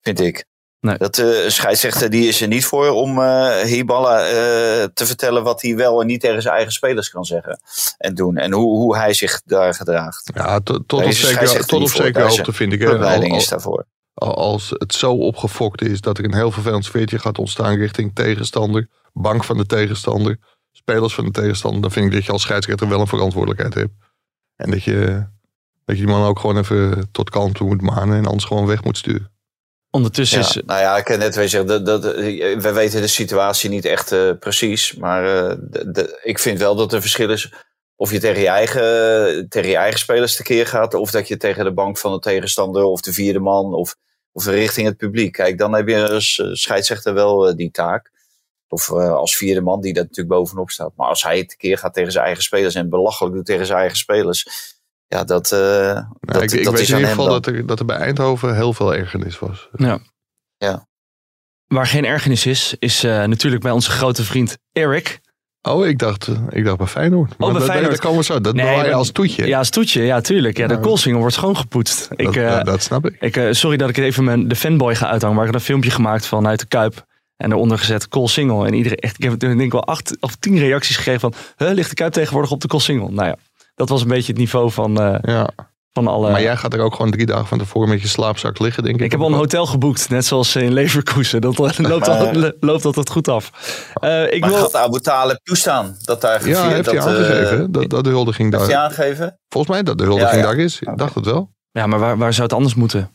[0.00, 0.44] vind ik.
[0.80, 0.98] Nee.
[0.98, 5.42] Dat, eh, een scheidsrechter die is er niet voor om eh Hiballa eh, te vertellen
[5.42, 7.60] wat hij wel en niet tegen zijn eigen spelers kan zeggen
[7.98, 8.36] en doen.
[8.36, 10.30] En hoe, hoe hij zich daar gedraagt.
[10.34, 12.80] Ja, tot, op de zekere, tot op zekere hoogte vind ik.
[12.80, 13.86] De al- is daarvoor.
[14.14, 18.14] al- als het zo opgefokt is dat er een heel vervelend sfeertje gaat ontstaan richting
[18.14, 20.38] tegenstander, bank van de tegenstander,
[20.72, 23.92] spelers van de tegenstander, dan vind ik dat je als scheidsrechter wel een verantwoordelijkheid hebt.
[24.56, 25.26] En dat je,
[25.84, 28.84] dat je die man ook gewoon even tot kalmte moet manen en anders gewoon weg
[28.84, 29.36] moet sturen.
[29.90, 30.62] Ondertussen Ja, is...
[30.66, 34.12] nou ja, ik kan net weer zeggen, dat, dat, we weten de situatie niet echt
[34.12, 34.94] eh, precies.
[34.94, 37.52] Maar eh, de, ik vind wel dat er verschil is
[37.96, 40.94] of je tegen je, eigen, tegen je eigen spelers tekeer gaat.
[40.94, 43.96] Of dat je tegen de bank van de tegenstander of de vierde man of,
[44.32, 45.32] of richting het publiek.
[45.32, 48.10] Kijk, dan heb je als eh, scheidsrechter wel die taak.
[48.68, 50.92] Of als vierde man die daar natuurlijk bovenop staat.
[50.96, 53.78] Maar als hij het keer gaat tegen zijn eigen spelers en belachelijk doet tegen zijn
[53.78, 54.46] eigen spelers.
[55.08, 57.66] Ja, dat, uh, nou, dat, ik, ik dat weet is in ieder geval dat er,
[57.66, 59.68] dat er bij Eindhoven heel veel ergernis was.
[59.76, 59.98] Ja.
[60.56, 60.86] Ja.
[61.66, 65.20] Waar geen ergernis is, is eh, natuurlijk bij onze grote vriend Eric.
[65.62, 67.38] Oh, ik dacht, eh, ik dacht bij Feyenoord.
[67.38, 67.90] Maar bij dat, Feyenoord.
[67.92, 68.40] dat komen we zo.
[68.40, 69.46] Dat Nee, maar- als toetje.
[69.46, 70.56] Ja, als toetje, ja, tuurlijk.
[70.56, 72.08] Ja, de Nou, koolsingel wordt schoongepoetst.
[72.16, 73.16] Ik, dat, eh, dat, snap ik.
[73.20, 75.60] ik, eh, sorry dat ik het even mijn, de fanboy ga uithangen, maar ik had
[75.60, 77.06] een filmpje gemaakt vanuit de Kuip.
[77.36, 78.66] En eronder gezet Koolsingel.
[78.66, 81.34] En iedereen, echt, ik heb denk ik wel acht of tien reacties gegeven van...
[81.56, 83.08] Huh, ligt de Kuip tegenwoordig op de Koolsingel?
[83.12, 83.36] Nou ja,
[83.78, 85.48] dat was een beetje het niveau van, eh, Ja.
[85.92, 86.30] van alle...
[86.30, 88.96] maar jij gaat er ook gewoon drie dagen van tevoren met je slaapzak liggen, denk
[88.96, 89.02] ik.
[89.04, 91.40] Ik heb al een hotel geboekt, net zoals in Leverkusen.
[91.40, 93.50] Dat eh, loopt, Maar- al, loopt altijd goed af.
[93.94, 94.58] Eh, ik Maar wil...
[94.58, 97.72] gaat Abu Talib toestaan dat daar Ja, gevierd- heeft dat, hij eh, aangegeven.
[97.72, 98.84] dat, dat de huldiging heeft hij daar...
[98.84, 99.38] aangegeven?
[99.48, 100.44] Volgens mij dat de huldiging Ja, ja.
[100.46, 100.80] daar is.
[100.80, 101.50] Ik dacht het wel.
[101.70, 103.10] Ja, maar waar, waar zou het anders moeten?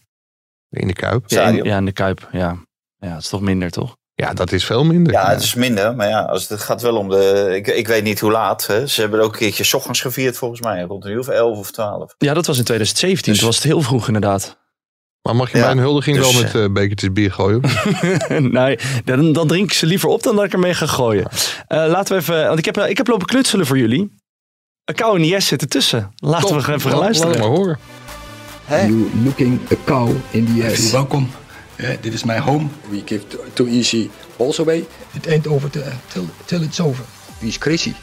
[0.69, 1.23] In de Kuip.
[1.29, 2.27] Ja, in, ja, in de Kuip.
[2.31, 2.55] Ja.
[2.97, 3.95] ja, het is toch minder, toch?
[4.15, 5.13] Ja, dat is veel minder.
[5.13, 5.95] Ja, het is minder.
[5.95, 7.51] Maar ja, als het gaat wel om de...
[7.55, 8.67] Ik, ik weet niet hoe laat.
[8.67, 8.87] Hè.
[8.87, 10.81] Ze hebben ook een keertje 's ochtends gevierd volgens mij.
[10.81, 12.15] Rond een uur of 11 of 12.
[12.17, 13.31] Ja, dat was in 2017.
[13.31, 14.61] Dus- Toen was het heel vroeg inderdaad.
[15.21, 17.61] Maar mag je Ja, een huldiging dus, wel met eh, bekertjes bier gooien?
[18.51, 21.27] nee, dan, dan drink ik ze liever op dan dat ik ermee ga gooien.
[21.67, 22.47] Eh, laten we even...
[22.47, 24.13] Want ik heb, ik heb lopen knutselen voor jullie.
[24.85, 26.11] Een kou en Yes zit ertussen.
[26.15, 26.61] Laten Top.
[26.65, 27.31] we even gaan luisteren.
[27.31, 27.77] Laat maar horen.
[28.69, 30.91] You looking a cow in the ass.
[30.91, 31.27] welcome.
[31.77, 32.69] Yeah, this is my home.
[32.89, 34.85] We give too, too easy balls away.
[35.13, 37.03] It ain't over till, till, till it's over.
[37.39, 37.93] Wie is crazy?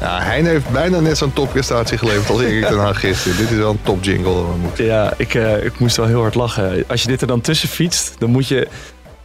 [0.00, 3.36] Ja, Hein heeft bijna net zo'n topprestatie geleverd als Erik ten Hag gisteren.
[3.36, 4.44] Dit is wel een top jingle.
[4.76, 6.84] Ja, ik, eh, ik moest wel heel hard lachen.
[6.88, 8.68] Als je dit er dan tussen fietst, dan moet je...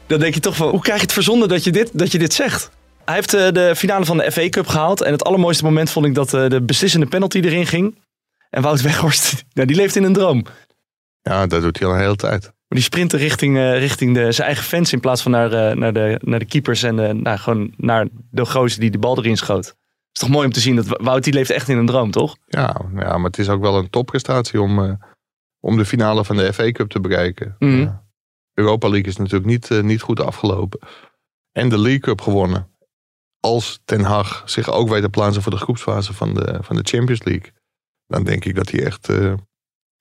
[0.08, 2.18] Dan denk je toch van, hoe krijg je het verzonnen dat je dit, dat je
[2.18, 2.70] dit zegt?
[3.06, 5.02] Hij heeft eh, de finale van de FA Cup gehaald.
[5.02, 7.96] En het allermooiste moment vond ik dat eh, de beslissende penalty erin ging.
[8.50, 10.42] En Wout Weghorst, nou, die leeft in een droom.
[10.42, 10.66] Maar
[11.22, 12.54] Ja, dat doet hij al een hele tijd.
[12.68, 15.94] die sprintte richting, eh, richting de, zijn eigen fans in plaats van naar, eh, naar,
[15.94, 19.38] de, naar de keepers en eh, nou, gewoon naar de gozer die de bal erin
[19.38, 19.66] schoot.
[19.66, 19.76] Het
[20.14, 22.36] is toch mooi om te zien dat Wout die leeft echt in een droom, toch?
[22.46, 25.00] Ja, ja, maar het is ook wel een topprestatie om,
[25.60, 27.56] om de finale van de FA Cup te bereiken.
[27.60, 28.04] Ja.
[28.54, 30.80] Europa League is natuurlijk niet, niet goed afgelopen.
[31.52, 32.70] En de League Cup gewonnen.
[33.40, 36.82] Als Ten Hag zich ook weet te plaatsen voor de groepsfase van de, van de
[36.84, 37.52] Champions League.
[38.08, 39.34] Dan denk ik dat hij echt eh,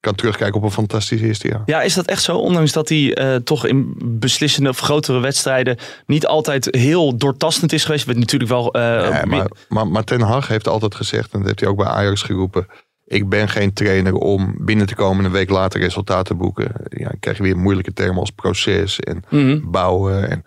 [0.01, 1.63] kan terugkijken op een fantastisch eerste jaar.
[1.67, 2.37] Ja, is dat echt zo?
[2.37, 5.77] Ondanks dat hij eh, toch in beslissende of grotere wedstrijden
[6.07, 8.05] niet altijd heel doortastend is geweest.
[8.05, 8.73] Werd natuurlijk wel.
[8.73, 11.69] eh, Ja, meer- maar, maar, maar Ten Hag heeft altijd gezegd, en dat heeft hij
[11.69, 12.67] ook bij Ajax geroepen.
[13.05, 16.73] Ik ben geen trainer om binnen te komen en een week later resultaten te boeken.
[16.89, 19.71] Ja, dan krijg je weer moeilijke termen als proces en Mhm.
[19.71, 20.31] bouwen.
[20.31, 20.43] En,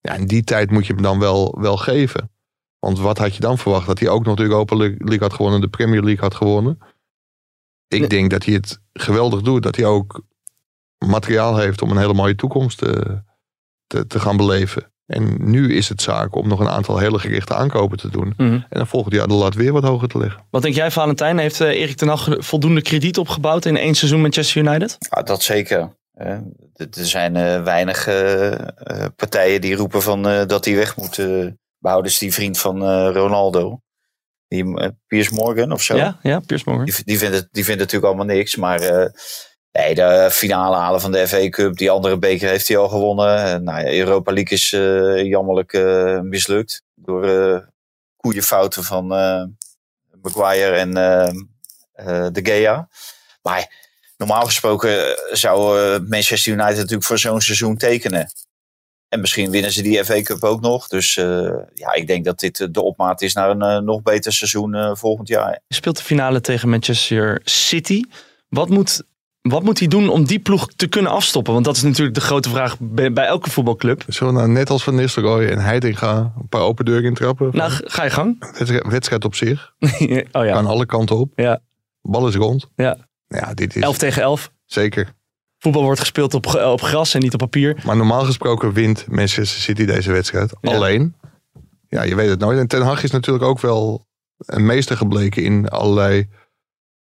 [0.00, 2.30] ja, in die tijd moet je hem dan wel, wel geven.
[2.78, 3.86] Want wat had je dan verwacht?
[3.86, 6.78] Dat hij ook nog de Europa League had gewonnen, de Premier League had gewonnen.
[7.90, 8.08] Ik Nee.
[8.08, 9.62] denk dat hij het geweldig doet.
[9.62, 10.22] Dat hij ook
[10.98, 13.22] materiaal heeft om een hele mooie toekomst te,
[13.86, 14.92] te, te gaan beleven.
[15.06, 18.34] En nu is het zaak om nog een aantal hele gerichte aankopen te doen.
[18.36, 18.52] Mhm.
[18.52, 20.44] En dan volgend jaar de lat weer wat hoger te leggen.
[20.50, 21.38] Wat denk jij, Valentijn?
[21.38, 24.96] Heeft eh, Erik ten Hag voldoende krediet opgebouwd in één seizoen Manchester United?
[25.10, 25.96] Ja, dat zeker.
[26.12, 26.30] Eh,
[26.76, 28.60] Er zijn eh, weinig eh, eh,
[29.16, 31.18] partijen die roepen van, eh, dat hij weg moet.
[31.18, 31.46] eh
[31.78, 33.80] behouden is die vriend van eh, Ronaldo.
[34.50, 35.96] Die, eh, Piers Morgan of zo.
[35.96, 36.84] Ja, ja, Piers Morgan.
[36.84, 38.56] Die, die, vindt het, die vindt natuurlijk allemaal niks.
[38.56, 39.10] Maar eh,
[39.72, 43.44] nee, de finale halen van de FA Cup, die andere beker heeft hij al gewonnen.
[43.44, 44.70] Eh, nou, ja, Europa League is
[45.28, 45.72] jammerlijk
[46.22, 46.82] mislukt.
[46.94, 47.58] Door eh
[48.16, 49.06] koeienfouten van
[50.22, 50.94] Maguire en
[52.32, 52.88] De Gea.
[53.42, 55.78] Maar normaal gesproken zou
[56.08, 58.30] Manchester United natuurlijk voor zo'n seizoen tekenen.
[59.10, 60.88] En misschien winnen ze die FA Cup ook nog.
[60.88, 64.02] Dus eh, ja, ik denk dat dit eh, de opmaat is naar een eh, nog
[64.02, 65.60] beter seizoen eh, volgend jaar.
[65.66, 68.02] Je speelt de finale tegen Manchester City.
[68.48, 69.02] Wat moet,
[69.42, 71.52] wat moet hij doen om die ploeg te kunnen afstoppen?
[71.52, 74.04] Want dat is natuurlijk de grote vraag bij, bij elke voetbalclub.
[74.08, 77.50] Zullen we nou net als Van Nistelrooy en Heitinga een paar open deuren intrappen?
[77.52, 78.36] Nou, ga je gang.
[78.40, 79.74] Wedstrijd, wedstrijd op zich.
[80.32, 81.32] oh ja, Kan alle kanten op.
[81.36, 81.60] Ja.
[82.02, 82.66] Bal is rond.
[82.76, 82.96] Ja.
[83.28, 84.52] Ja, dit is 11 tegen 11.
[84.64, 85.12] zeker.
[85.62, 87.80] Voetbal wordt gespeeld op, ge- op gras en niet op papier.
[87.84, 90.52] Maar normaal gesproken wint Manchester City deze wedstrijd.
[90.60, 90.74] Ja.
[90.74, 91.14] Alleen.
[91.88, 92.58] Ja, je weet het nooit.
[92.58, 94.06] En Ten Hag is natuurlijk ook wel
[94.36, 96.28] een meester gebleken in allerlei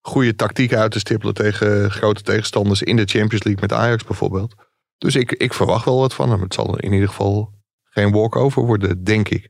[0.01, 4.55] goede tactieken uit te stippelen tegen grote tegenstanders in de Champions League met Ajax bijvoorbeeld.
[4.97, 6.41] Dus ik, ik verwacht wel wat van hem.
[6.41, 7.53] Het zal in ieder geval
[7.84, 9.49] geen walkover worden, denk ik.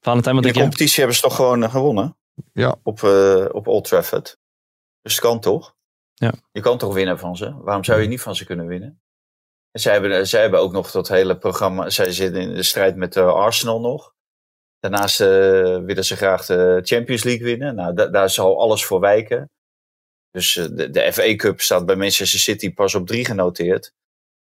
[0.00, 2.16] Valentijn, wat In denk de competitie hebben ze toch gewoon eh, gewonnen?
[2.52, 2.76] Ja.
[2.82, 4.38] Op, eh, op Old Trafford.
[5.02, 5.74] Dus het kan toch?
[6.18, 6.32] Ja.
[6.52, 7.54] Je kan toch winnen van ze?
[7.62, 9.00] Waarom zou je niet van ze kunnen winnen?
[9.70, 11.90] En zij hebben, zij hebben ook nog dat hele programma.
[11.90, 14.14] Zij zitten in de strijd met eh, Arsenal nog.
[14.78, 15.28] Daarnaast eh,
[15.84, 17.74] willen ze graag de Champions League winnen.
[17.74, 19.50] Nou, da- daar zal alles voor wijken.
[20.30, 23.92] Dus eh, de, de FA Cup staat bij Manchester City pas op drie genoteerd.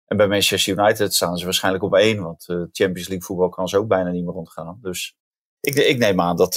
[0.05, 2.21] En bij Manchester United staan ze waarschijnlijk op één.
[2.23, 4.79] Want Champions League voetbal kan ze ook bijna niet meer rondgaan.
[4.81, 5.15] Dus
[5.59, 6.55] ik, ik neem aan dat,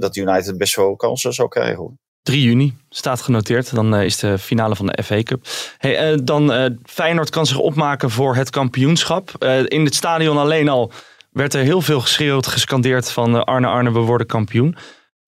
[0.00, 1.76] dat United best wel kansen zal krijgen.
[1.76, 1.94] Hoor.
[2.22, 3.74] 3 juni staat genoteerd.
[3.74, 5.46] Dan uh, is de finale van de FA Cup.
[5.78, 9.44] Hey, uh, dan uh, Feyenoord kan zich opmaken voor het kampioenschap.
[9.64, 10.92] in het stadion alleen al
[11.30, 14.76] werd er heel veel geschreeuwd, gescandeerd van Arne Arne, we worden kampioen.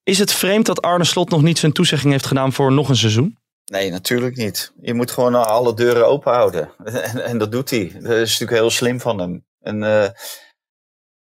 [0.03, 2.97] Is het vreemd dat Arne Slot nog niet zijn toezegging heeft gedaan voor nog een
[2.97, 3.39] seizoen?
[3.65, 4.73] Nee, natuurlijk niet.
[4.81, 6.71] Je moet gewoon alle deuren open houden.
[6.85, 7.91] En, en dat doet hij.
[7.95, 9.45] Dat is natuurlijk heel slim van hem.
[9.61, 9.83] En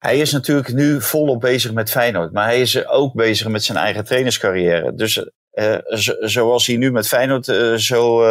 [0.01, 2.31] hij is natuurlijk nu volop bezig met Feyenoord.
[2.31, 4.93] Maar hij is ook bezig met zijn eigen trainerscarrière.
[4.93, 5.31] Dus
[6.19, 8.23] zoals hij nu met Feyenoord uh, zo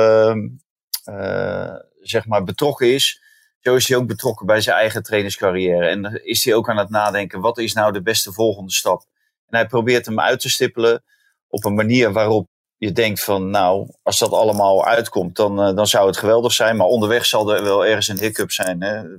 [1.04, 3.22] uh, zeg maar betrokken is,
[3.60, 5.86] zo is hij ook betrokken bij zijn eigen trainerscarrière.
[5.86, 9.04] En is hij ook aan het nadenken, wat is nou de beste volgende stap?
[9.48, 11.04] En hij probeert hem uit te stippelen
[11.48, 16.06] op een manier waarop je denkt van, nou, als dat allemaal uitkomt, dan, dan zou
[16.06, 16.76] het geweldig zijn.
[16.76, 18.82] Maar onderweg zal er wel ergens een hiccup zijn.
[18.82, 19.18] Hè?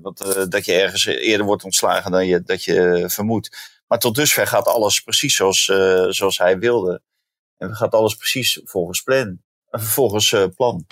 [0.50, 3.80] Dat je ergens eerder wordt ontslagen dan je, dat je vermoedt.
[3.88, 5.66] Maar tot dusver gaat alles precies zoals,
[6.10, 7.02] zoals hij wilde.
[7.62, 9.42] En gaat alles precies volgens plan.
[9.72, 10.86] Volgens uh, plan.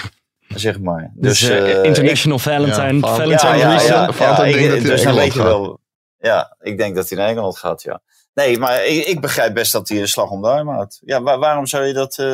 [0.47, 1.11] Zeg maar.
[1.15, 2.93] Dus, dus uh, International ik, Valentine.
[2.93, 5.79] Ja, Valentine ja, ja, ja, ja, ik, dus dan weet je wel.
[6.17, 8.01] Ja, ik denk dat hij naar Engeland gaat, ja.
[8.33, 11.01] Nee, maar ik, ik, begrijp best dat hij een slag om de arm houdt.
[11.05, 12.27] Ja, waar, waarom zou je dat uh,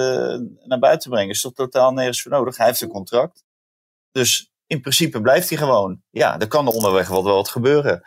[0.64, 1.30] naar buiten brengen?
[1.30, 2.58] Is toch totaal nergens voor nodig?
[2.58, 3.44] Hij heeft een contract.
[4.12, 6.02] Dus in principe blijft hij gewoon.
[6.10, 8.02] Ja, er kan onderweg wel wat gebeuren.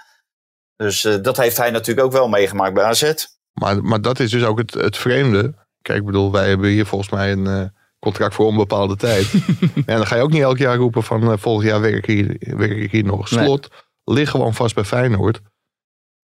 [0.76, 3.12] Dus uh, dat heeft hij natuurlijk ook wel meegemaakt bij AZ.
[3.53, 5.55] Maar, maar dat is dus ook het, het vreemde.
[5.89, 7.62] Kijk, ik bedoel, wij hebben hier volgens mij een uh,
[7.99, 9.32] contract voor onbepaalde tijd.
[9.74, 12.07] en dan ga je ook niet elk jaar roepen van uh, volgend jaar werk ik
[12.07, 13.28] hier, werk ik hier nog.
[13.28, 14.16] Slot nee.
[14.16, 15.41] ligt gewoon vast bij Feyenoord.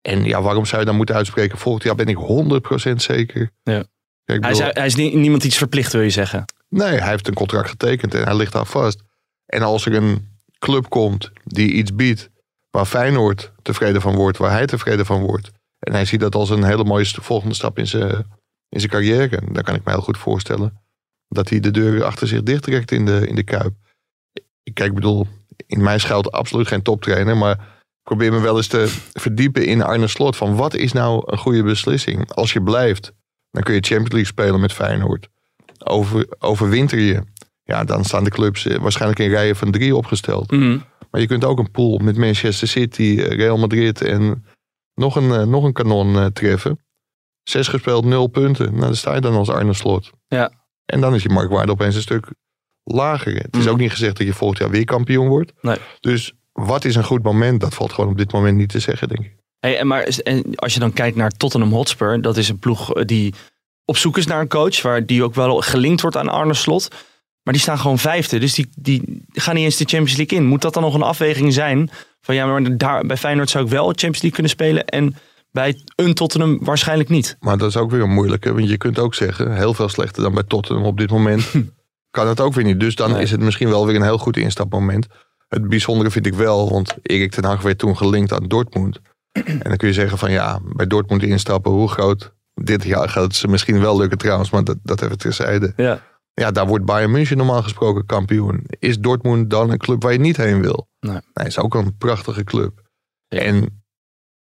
[0.00, 1.58] En ja, waarom zou je dan moeten uitspreken?
[1.58, 2.16] Volgend jaar ben ik
[2.90, 3.50] 100% zeker.
[3.62, 3.84] Ja.
[4.24, 6.44] Kijk, bedoel, hij, is, hij is niemand iets verplicht, wil je zeggen?
[6.68, 9.02] Nee, hij heeft een contract getekend en hij ligt daar vast.
[9.46, 12.30] En als er een club komt die iets biedt
[12.70, 15.50] waar Feyenoord tevreden van wordt, waar hij tevreden van wordt.
[15.78, 18.24] En hij ziet dat als een hele mooie volgende stap in zijn
[18.72, 19.36] in zijn carrière.
[19.36, 20.80] En daar kan ik me heel goed voorstellen.
[21.28, 23.74] Dat hij de deur achter zich dichttrekt in de, in de kuip.
[24.62, 25.26] Ik kijk, bedoel,
[25.66, 27.36] in mij schuilt absoluut geen toptrainer.
[27.36, 30.36] Maar ik probeer me wel eens te verdiepen in Arne Slot.
[30.36, 32.32] Van wat is nou een goede beslissing?
[32.32, 33.12] Als je blijft,
[33.50, 35.28] dan kun je Champions League spelen met Feyenoord.
[35.84, 37.22] Over, overwinter je.
[37.64, 40.50] Ja, dan staan de clubs eh, waarschijnlijk in rijen van drie opgesteld.
[40.50, 40.82] Mm.
[41.10, 44.44] Maar je kunt ook een pool met Manchester City, eh, Real Madrid en
[44.94, 46.78] nog een, uh, nog een kanon treffen.
[47.42, 48.70] Zes gespeeld, nul punten.
[48.70, 50.10] Nou, dan sta je dan als Arne Slot.
[50.28, 50.50] Ja.
[50.84, 52.26] En dan is je marktwaarde opeens een stuk
[52.84, 53.34] lager.
[53.34, 53.70] Het is mm.
[53.70, 55.52] ook niet gezegd dat je volgend jaar weer kampioen wordt.
[55.60, 55.76] Nee.
[56.00, 57.60] Dus wat is een goed moment?
[57.60, 59.34] Dat valt gewoon op dit moment niet te zeggen, denk ik.
[59.60, 60.04] Hey, maar
[60.54, 63.34] als je dan kijkt naar Tottenham Hotspur, dat is een ploeg eh, die
[63.84, 66.88] op zoek is naar een coach, waar die ook wel gelinkt wordt aan Arne Slot.
[67.42, 70.44] Maar die staan gewoon vijfde, dus die, die gaan niet eens de Champions League in.
[70.44, 71.90] Moet dat dan nog een afweging zijn?
[72.20, 75.16] Van ja, maar daar, bij Feyenoord zou ik wel Champions League kunnen spelen en
[75.52, 77.36] bij een Tottenham waarschijnlijk niet.
[77.40, 78.52] Maar dat is ook weer een moeilijke.
[78.52, 81.52] Want je kunt ook zeggen, heel veel slechter dan bij Tottenham op dit moment.
[82.10, 82.80] kan het ook weer niet.
[82.80, 85.06] Dus dan is het misschien wel weer een heel goed instapmoment.
[85.48, 89.00] Het bijzondere vind ik wel, want Erik ten Hag werd toen gelinkt aan Dortmund.
[89.32, 93.22] en dan kun je zeggen van ja, bij Dortmund instappen, hoe groot dit jaar gaat
[93.22, 95.72] het ze misschien wel lukken trouwens, maar dat, dat even terzijde.
[95.76, 96.02] Ja.
[96.34, 98.64] Ja, daar wordt Bayern München normaal gesproken kampioen.
[98.78, 100.88] Is Dortmund dan een club waar je niet heen wil?
[101.00, 101.18] Nee.
[101.34, 102.80] nee is ook een prachtige club.
[103.28, 103.81] En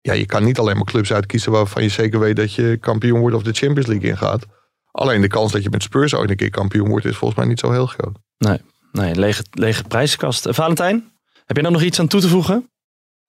[0.01, 3.19] ja, je kan niet alleen maar clubs uitkiezen waarvan je zeker weet dat je kampioen
[3.19, 4.45] wordt of de Champions League ingaat.
[4.91, 7.49] Alleen de kans dat je met Spurs ooit een keer kampioen wordt is volgens mij
[7.49, 8.17] niet zo heel groot.
[8.37, 10.47] Nee, nee lege, lege prijskast.
[10.47, 11.11] Uh, Valentijn,
[11.45, 12.69] heb je dan nog iets aan toe te voegen?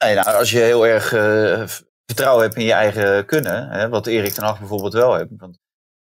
[0.04, 1.62] Nee, nou, als je heel erg uh,
[2.06, 5.30] vertrouwen hebt in je eigen kunnen, hè, wat Erik ten Hag bijvoorbeeld wel heeft.
[5.36, 5.58] Want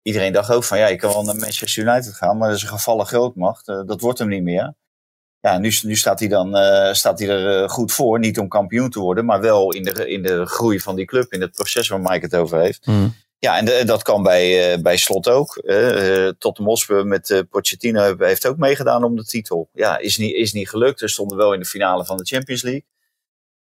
[0.02, 2.64] iedereen dacht ook van ja, ik kan wel naar Manchester United gaan, maar dat is
[2.64, 3.68] een gevallen grootmacht.
[3.68, 4.74] Uh, dat wordt hem niet meer
[5.44, 8.20] ja, nu, nu staat hij dan uh, staat hij er uh, goed voor.
[8.20, 11.34] Niet om kampioen te worden, maar wel in de, in de groei van die club.
[11.34, 12.86] In het proces waar Mike het over heeft.
[12.86, 13.14] Mm.
[13.40, 15.54] Ja, en de, dat kan bij, uh, bij Slot ook.
[16.38, 19.70] tot de Mospe met Pochettino heeft ook meegedaan om de titel.
[19.74, 21.00] Ja, is niet, is niet gelukt.
[21.00, 22.86] Ze stonden wel in de finale van de Champions League.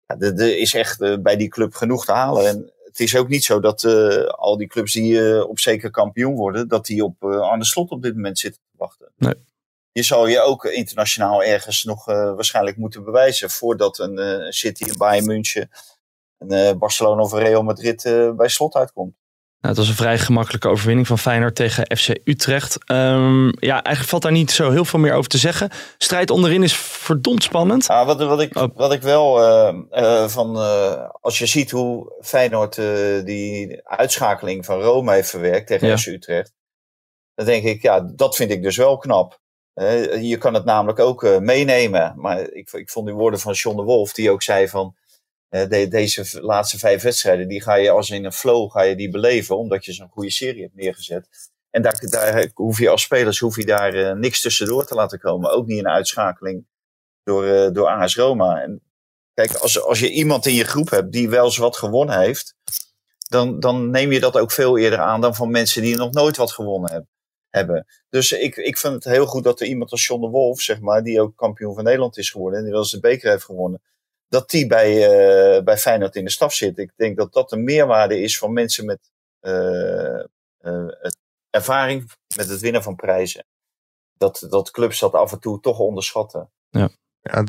[0.06, 2.46] Ja, er is echt bij die club genoeg te halen.
[2.46, 3.84] En het is ook niet zo dat
[4.28, 8.14] al die clubs die op zeker kampioen worden, dat die op Arne Slot op dit
[8.14, 9.08] moment zitten te wachten.
[9.16, 9.34] Nee
[9.92, 14.82] je zal je ook internationaal ergens nog uh, waarschijnlijk moeten bewijzen voordat een uh, City,
[14.82, 15.70] een Bayern München,
[16.38, 18.02] een uh, Barcelona of Real Madrid
[18.36, 19.14] bij slot uitkomt.
[19.60, 22.90] Nou, het was een vrij gemakkelijke overwinning van Feyenoord tegen FC Utrecht.
[22.90, 25.70] Um, ja, eigenlijk valt daar niet zo heel veel meer over te zeggen.
[25.98, 27.86] Strijd onderin is verdomd spannend.
[27.86, 29.34] Ja, wat, wat, ik, wat ik wel
[30.28, 30.56] van,
[31.20, 32.74] als je ziet hoe Feyenoord
[33.24, 35.96] die uitschakeling van Rome heeft verwerkt tegen ja.
[35.96, 36.52] FC Utrecht.
[37.34, 39.41] Dan denk ik, ja, dat vind ik dus wel knap.
[39.74, 42.12] Eh, je kan het namelijk ook eh, meenemen.
[42.16, 44.96] Maar ik, ik vond die woorden van John de Wolf, die ook zei van
[45.48, 48.96] eh, de- deze laatste vijf wedstrijden, die ga je als in een flow ga je
[48.96, 51.28] die beleven, omdat je zo'n goede serie hebt neergezet.
[51.70, 55.50] En daar, daar hoef je als spelers hoef je daar niks tussendoor te laten komen.
[55.50, 56.66] Ook niet een uitschakeling
[57.24, 58.60] door, door AS Roma.
[58.62, 58.82] En
[59.34, 62.54] kijk, als, als je iemand in je groep hebt die wel eens wat gewonnen heeft,
[63.28, 66.36] dan, dan neem je dat ook veel eerder aan dan van mensen die nog nooit
[66.36, 67.06] wat gewonnen heb-
[67.52, 67.86] hebben.
[68.08, 70.80] Dus ik, ik vind het heel goed dat er iemand als John de Wolf, zeg
[70.80, 73.44] maar, die ook kampioen van Nederland is geworden en die wel eens de beker heeft
[73.44, 73.82] gewonnen,
[74.28, 76.78] dat die bij, eh, bij Feyenoord in de staf zit.
[76.78, 80.20] Ik denk dat dat een meerwaarde is van mensen met eh,
[80.58, 80.88] eh,
[81.50, 83.44] ervaring met het winnen van prijzen.
[84.12, 86.50] Dat, dat clubs dat af en toe toch onderschatten.
[86.70, 87.44] Ja,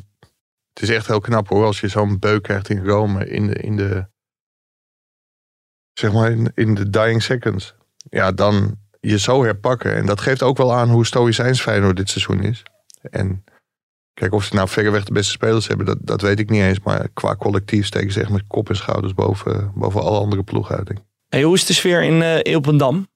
[0.73, 3.53] het is echt heel knap hoor, als je zo'n beuk krijgt in Rome in de,
[3.53, 4.07] in de
[5.93, 7.75] zeg maar in, in de dying seconds.
[8.09, 9.95] Ja, dan je zo herpakken.
[9.95, 12.63] En dat geeft ook wel aan hoe stoïcijns Feyenoord dit seizoen is.
[13.01, 13.43] En
[14.13, 16.79] kijk, of ze nou verreweg de beste spelers hebben, dat, dat weet ik niet eens.
[16.79, 20.75] Maar qua collectief steken ze echt met kop en schouders boven, boven alle andere ploegen
[20.77, 20.87] uit.
[20.87, 21.05] denk ik.
[21.29, 23.07] Hey, hoe is de sfeer in eh Ilpendam?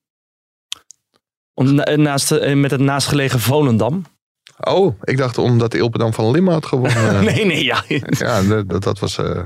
[1.54, 4.06] Om, na- naast, eh, met het naastgelegen Volendam?
[4.60, 7.24] Oh, ik dacht omdat Ilpendam van Limma had gewonnen.
[7.34, 7.84] nee, nee, ja.
[8.10, 9.46] Ja, dat, dat, was, eh,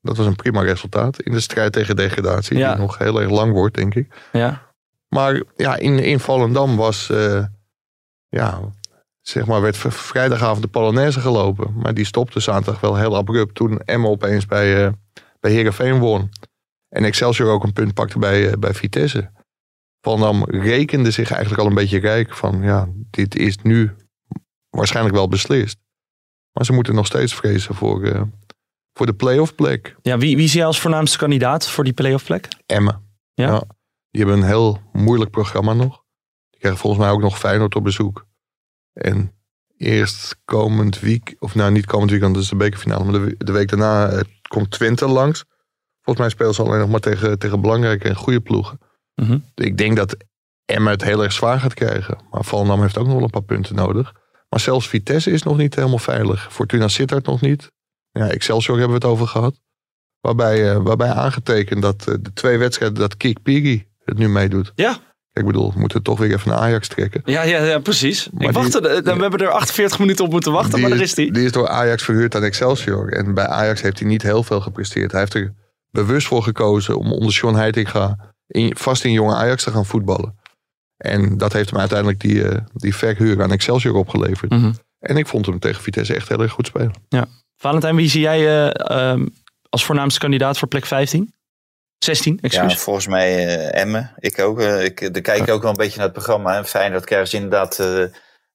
[0.00, 2.58] dat was een prima resultaat in de strijd tegen degradatie.
[2.58, 2.70] Ja.
[2.72, 4.14] Die nog heel erg lang wordt, denk ik.
[4.32, 4.64] ja.
[5.08, 7.44] Maar ja, in, in Volendam was, eh,
[8.28, 8.60] ja,
[9.20, 11.72] zeg maar, werd vrijdagavond de Polonaise gelopen.
[11.76, 14.92] Maar die stopte zaterdag wel heel abrupt toen Emma opeens bij, eh
[15.40, 16.30] bij Heerenveen won.
[16.88, 19.30] En Excelsior ook een punt pakte bij, eh, bij Vitesse.
[20.00, 23.94] Volendam rekende zich eigenlijk al een beetje rijk van, ja, dit is nu
[24.70, 25.78] waarschijnlijk wel beslist.
[26.52, 28.22] Maar ze moeten nog steeds vrezen voor, eh,
[28.92, 29.96] voor de playoff plek.
[30.02, 32.48] ja wie, wie zie jij als voornaamste kandidaat voor die playoff plek?
[32.66, 33.02] Emmen.
[33.34, 33.62] Ja?
[34.16, 36.02] Die hebben een heel moeilijk programma nog.
[36.50, 38.26] Die krijgen volgens mij ook nog Feyenoord op bezoek.
[38.92, 39.32] En
[39.76, 43.34] eerst komend week, of nou niet komend weekend, dat is de bekerfinale, maar de, we-
[43.38, 45.44] de week daarna eh, komt Twente langs.
[46.02, 48.78] Volgens mij spelen ze alleen nog maar tegen, tegen belangrijke en goede ploegen.
[49.14, 49.38] Mhm.
[49.54, 50.16] Ik denk dat
[50.64, 52.18] Emmen het heel erg zwaar gaat krijgen.
[52.30, 54.12] Maar Volendam heeft ook nog wel een paar punten nodig.
[54.48, 56.52] Maar zelfs Vitesse is nog niet helemaal veilig.
[56.52, 57.72] Fortuna Sittard nog niet.
[58.10, 59.60] Ja, Excelsior hebben we het over gehad.
[60.20, 64.72] Waarbij, eh, waarbij aangetekend dat eh, de twee wedstrijden dat Kik Piri het nu meedoet.
[64.74, 64.98] Ja.
[65.32, 67.22] Ik bedoel, we moeten toch weer even naar Ajax trekken.
[67.24, 68.28] Ja, ja, ja precies.
[68.32, 71.32] Maar ik wachtte, we hebben er 48 minuten op moeten wachten, maar daar is die.
[71.32, 73.12] Die is door Ajax verhuurd aan Excelsior.
[73.12, 75.10] En bij Ajax heeft hij niet heel veel gepresteerd.
[75.10, 75.54] Hij heeft er
[75.90, 80.34] bewust voor gekozen om onder John Heitinga in, vast in jonge Ajax te gaan voetballen.
[80.96, 84.50] En dat heeft hem uiteindelijk die, eh, die verhuur aan Excelsior opgeleverd.
[84.50, 84.72] Mhm.
[84.98, 86.92] En ik vond hem tegen Vitesse echt heel erg goed spelen.
[87.56, 89.26] Valentijn, wie zie jij eh, ehm,
[89.68, 91.34] als voornaamste kandidaat voor plek 15?
[92.06, 92.78] 16, Ja, excuus.
[92.78, 94.12] volgens mij eh, Emmen.
[94.18, 94.60] Ik ook.
[94.60, 96.56] eh, ik, daar kijk ik ook wel een beetje naar het programma.
[96.56, 98.04] En Feyenoord krijgen ze inderdaad eh,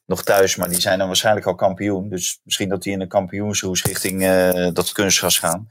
[0.05, 0.55] nog thuis.
[0.55, 2.09] Maar die zijn dan waarschijnlijk al kampioen.
[2.09, 5.67] Dus misschien dat die in een kampioensroes richting eh, dat kunstgras gaan.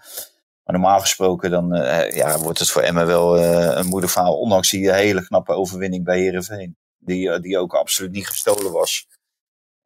[0.65, 1.69] Maar normaal gesproken dan
[2.11, 3.39] ja, wordt het voor Emmen wel
[3.77, 4.39] een moeilijk verhaal.
[4.39, 6.77] Ondanks die hele knappe overwinning bij Herenveen.
[6.99, 9.07] Die, die ook absoluut niet gestolen was.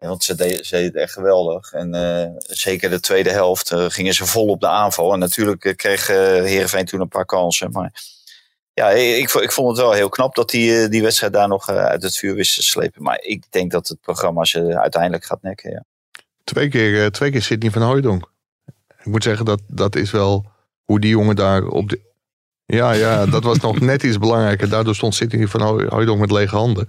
[0.09, 1.73] Want ze deden, ze deden echt geweldig.
[1.73, 5.13] En eh, zeker de tweede helft eh, gingen ze vol op de aanval.
[5.13, 7.71] En natuurlijk eh, kreeg eh Heerenveen toen een paar kansen.
[7.71, 7.93] Maar
[8.73, 12.03] ja, ik, ik vond het wel heel knap dat die, die wedstrijd daar nog uit
[12.03, 13.03] het vuur wist te slepen.
[13.03, 15.71] Maar ik denk dat het programma ze uiteindelijk gaat nekken.
[15.71, 15.85] Ja.
[16.45, 18.33] Twee keer, twee keer Sidney van Hooijdonk.
[18.99, 20.47] Ik moet zeggen, dat, dat is wel
[20.85, 22.13] hoe die jongen daar op de...
[22.67, 24.69] Ja, ja, dat was nog net iets belangrijker.
[24.69, 26.89] Daardoor stond Sidney van Hooy- Hooijdonk met lege handen.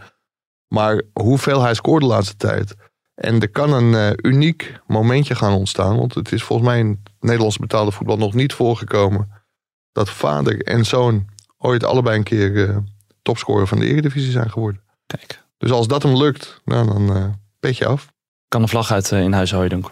[0.68, 2.76] Maar hoeveel hij scoorde de laatste tijd.
[3.16, 5.98] En er kan een eh, uniek momentje gaan ontstaan.
[5.98, 9.32] Want het is volgens mij in het Nederlandse betaalde voetbal nog niet voorgekomen.
[9.92, 11.26] Dat vader en zoon
[11.58, 12.78] ooit allebei een keer eh,
[13.22, 14.82] topscorer van de Eredivisie zijn geworden.
[15.06, 17.26] Kijk, Dus als dat hem lukt, nou, dan eh
[17.60, 18.08] petje af.
[18.48, 19.92] kan de vlag uit in huis Hooijdonk.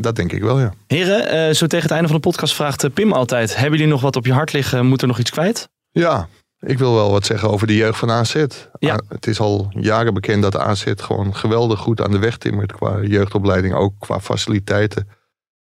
[0.00, 0.72] Dat denk ik wel, ja.
[0.86, 3.54] Heren, zo tegen het einde van de podcast vraagt Pim altijd...
[3.54, 4.86] Hebben jullie nog wat op je hart liggen?
[4.86, 5.68] Moet er nog iets kwijt?
[5.90, 6.28] Ja,
[6.66, 8.44] ik wil wel wat zeggen over de jeugd van AZ.
[8.78, 9.00] Ja.
[9.08, 13.02] Het is al jaren bekend dat AZ gewoon geweldig goed aan de weg timmert qua
[13.02, 15.08] jeugdopleiding, ook qua faciliteiten.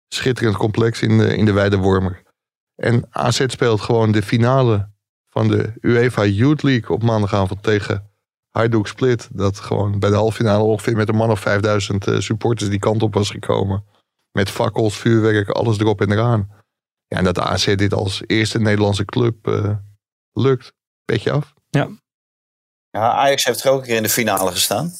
[0.08, 2.22] Schitterend complex in de, in de Wijde Wormer.
[2.74, 4.88] En AZ speelt gewoon de finale
[5.28, 8.10] van de UEFA Youth League op maandagavond tegen
[8.50, 9.28] Hajduk Split.
[9.32, 12.78] Dat gewoon bij de halve finale ongeveer met een man of 5000 eh, supporters die
[12.78, 13.84] kant op was gekomen.
[14.32, 16.50] Met fakkels, vuurwerk, alles erop en eraan.
[17.06, 19.76] Ja, en dat AZ dit als eerste Nederlandse club eh,
[20.32, 20.72] lukt.
[21.10, 21.54] Beetje af.
[22.90, 24.92] Ja, Ajax heeft er ook een keer in de finale gestaan.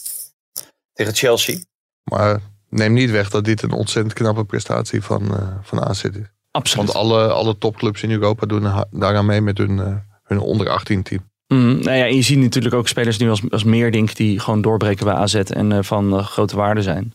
[0.93, 1.59] Tegen Chelsea.
[2.11, 6.17] Maar neem niet weg dat dit een ontzettend knappe prestatie van, eh, van AZ is.
[6.51, 6.87] Absoluut.
[6.87, 11.03] Want alle, alle topclubs in Europa doen daaraan mee met hun, eh, hun onder 18
[11.03, 11.31] team.
[11.47, 14.63] Mm, nou ja, en je ziet natuurlijk ook spelers nu als, als Meerdink die gewoon
[14.63, 17.15] doorbreken bij AZ en eh, van grote waarde zijn.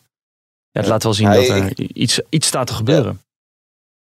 [0.72, 3.22] Ja, het laat wel zien Ja, dat er ik- iets, iets staat te gebeuren.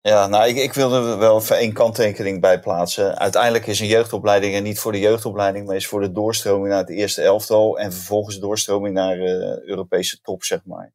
[0.09, 3.19] Ja, nou, ik, ik wil er wel even één kanttekening bij plaatsen.
[3.19, 6.79] Uiteindelijk is een jeugdopleiding en niet voor de jeugdopleiding, maar is voor de doorstroming naar
[6.79, 10.93] het eerste elftal en vervolgens doorstroming naar eh Europese top, zeg maar.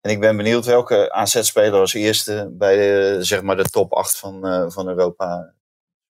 [0.00, 4.16] En ik ben benieuwd welke AZ-speler als eerste bij de, zeg maar de top 8
[4.16, 5.52] van, eh, van Europa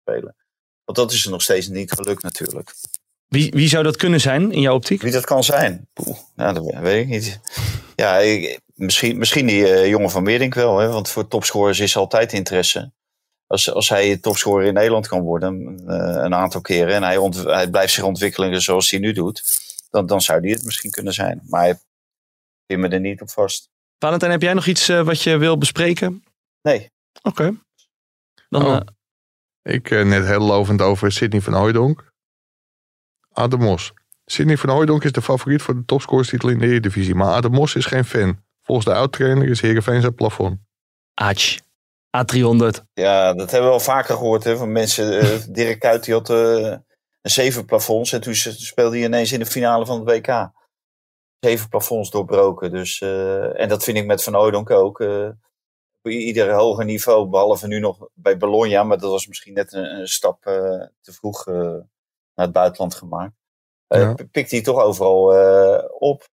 [0.01, 0.35] spelen.
[0.85, 2.73] Want dat is er nog steeds niet gelukt natuurlijk.
[3.27, 5.01] Wie, wie zou dat kunnen zijn in jouw optiek?
[5.01, 5.87] Wie dat kan zijn?
[5.93, 7.39] Poeh, nou, dat weet ik niet.
[7.95, 11.97] Ja, ik- misschien, misschien die eh, jongen van Meerdink wel, hè, want voor topscorers is
[11.97, 12.91] altijd interesse.
[13.47, 17.43] Als, als hij topscorer in Nederland kan worden, eh, een aantal keren, en hij, ont-
[17.43, 19.43] hij blijft zich ontwikkelen zoals hij nu doet,
[19.89, 21.41] dan, dan zou die het misschien kunnen zijn.
[21.49, 21.79] Maar hij
[22.65, 23.69] pin me er niet op vast.
[23.99, 26.23] Valentijn, heb jij nog iets eh, wat je wil bespreken?
[26.61, 26.89] Nee.
[27.21, 27.55] Oké.
[28.49, 28.79] Dan, Oh.
[29.63, 32.11] Ik net heel lovend over Sidney van Hooijdonk.
[33.31, 33.93] Adam Mos.
[34.25, 37.15] Sidney van Hooijdonk is de favoriet voor de topscorerstitel in de Eredivisie.
[37.15, 38.43] Maar Adam Mos is geen fan.
[38.71, 40.59] Volgens de oud-trainer is Heerenveen zijn plafond.
[41.13, 41.59] Aatsch.
[42.17, 42.81] A300.
[42.93, 45.19] Ja, dat hebben we al vaker gehoord hè, van mensen.
[45.19, 46.65] eh, Dirk Kuyt die had eh,
[47.21, 50.51] een zeven plafonds en toen speelde hij ineens in de finale van het WK.
[51.39, 52.71] Zeven plafonds doorbroken.
[52.71, 54.99] Dus, eh, en dat vind ik met Van Oudonk ook.
[54.99, 55.29] eh,
[56.03, 59.99] op ieder hoger niveau, behalve nu nog bij Bologna, maar dat was misschien net een,
[59.99, 60.53] een stap eh,
[61.01, 61.55] te vroeg eh,
[62.35, 63.33] naar het buitenland gemaakt.
[63.87, 64.15] Eh, Ja.
[64.31, 66.29] Pikt hij toch overal eh, op.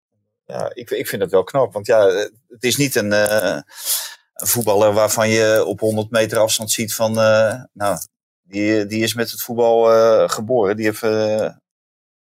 [0.54, 2.08] Ja, ik, ik vind het wel knap, want ja,
[2.48, 3.60] het is niet een, eh,
[4.34, 7.98] een voetballer waarvan je op 100 meter afstand ziet van, eh, nou,
[8.42, 10.76] die, die is met het voetbal eh, geboren.
[10.76, 11.50] Die heeft, eh,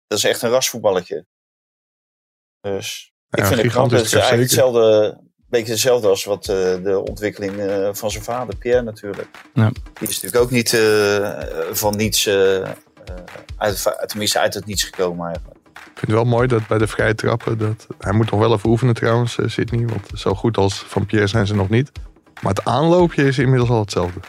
[0.08, 1.26] dat is echt een rasvoetballetje.
[2.62, 3.90] Dus ik Ja, vind het knap.
[3.92, 4.82] Het is eigenlijk hetzelfde,
[5.18, 9.28] een beetje hetzelfde als wat eh, de ontwikkeling eh, van zijn vader, Pierre natuurlijk.
[9.54, 9.70] Ja.
[9.70, 11.40] Die is natuurlijk ook niet eh,
[11.72, 12.70] van niets, eh, eh,
[13.58, 15.55] uit, tenminste uit het niets gekomen eigenlijk.
[15.96, 18.54] Ik vind het wel mooi dat bij de vrije trappen, dat, hij moet nog wel
[18.54, 19.86] even oefenen trouwens, eh, Sidney.
[19.88, 21.92] Want zo goed als Van Pierre zijn ze nog niet.
[22.42, 24.20] Maar het aanloopje is inmiddels al hetzelfde.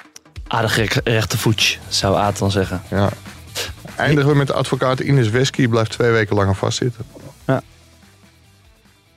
[0.47, 2.83] Aardig re- rechtervoetje, zou Aad dan zeggen.
[2.91, 3.09] Ja.
[3.97, 7.05] Eindigen we met de advocaat Ines Wesky, blijft twee weken langer vastzitten.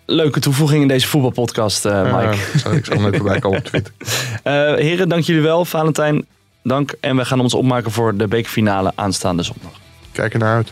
[0.06, 2.36] Leuke toevoeging in deze voetbalpodcast, eh, Ja, Mike.
[2.54, 3.94] ik zal- ik zal net voorbij komen op Twitter.
[4.44, 5.66] Eh, heren, dank jullie wel.
[5.66, 6.26] Valentijn,
[6.64, 6.94] dank.
[7.00, 9.72] En we gaan ons opmaken voor de bekerfinale aanstaande zondag.
[10.12, 10.72] Kijk er naar uit.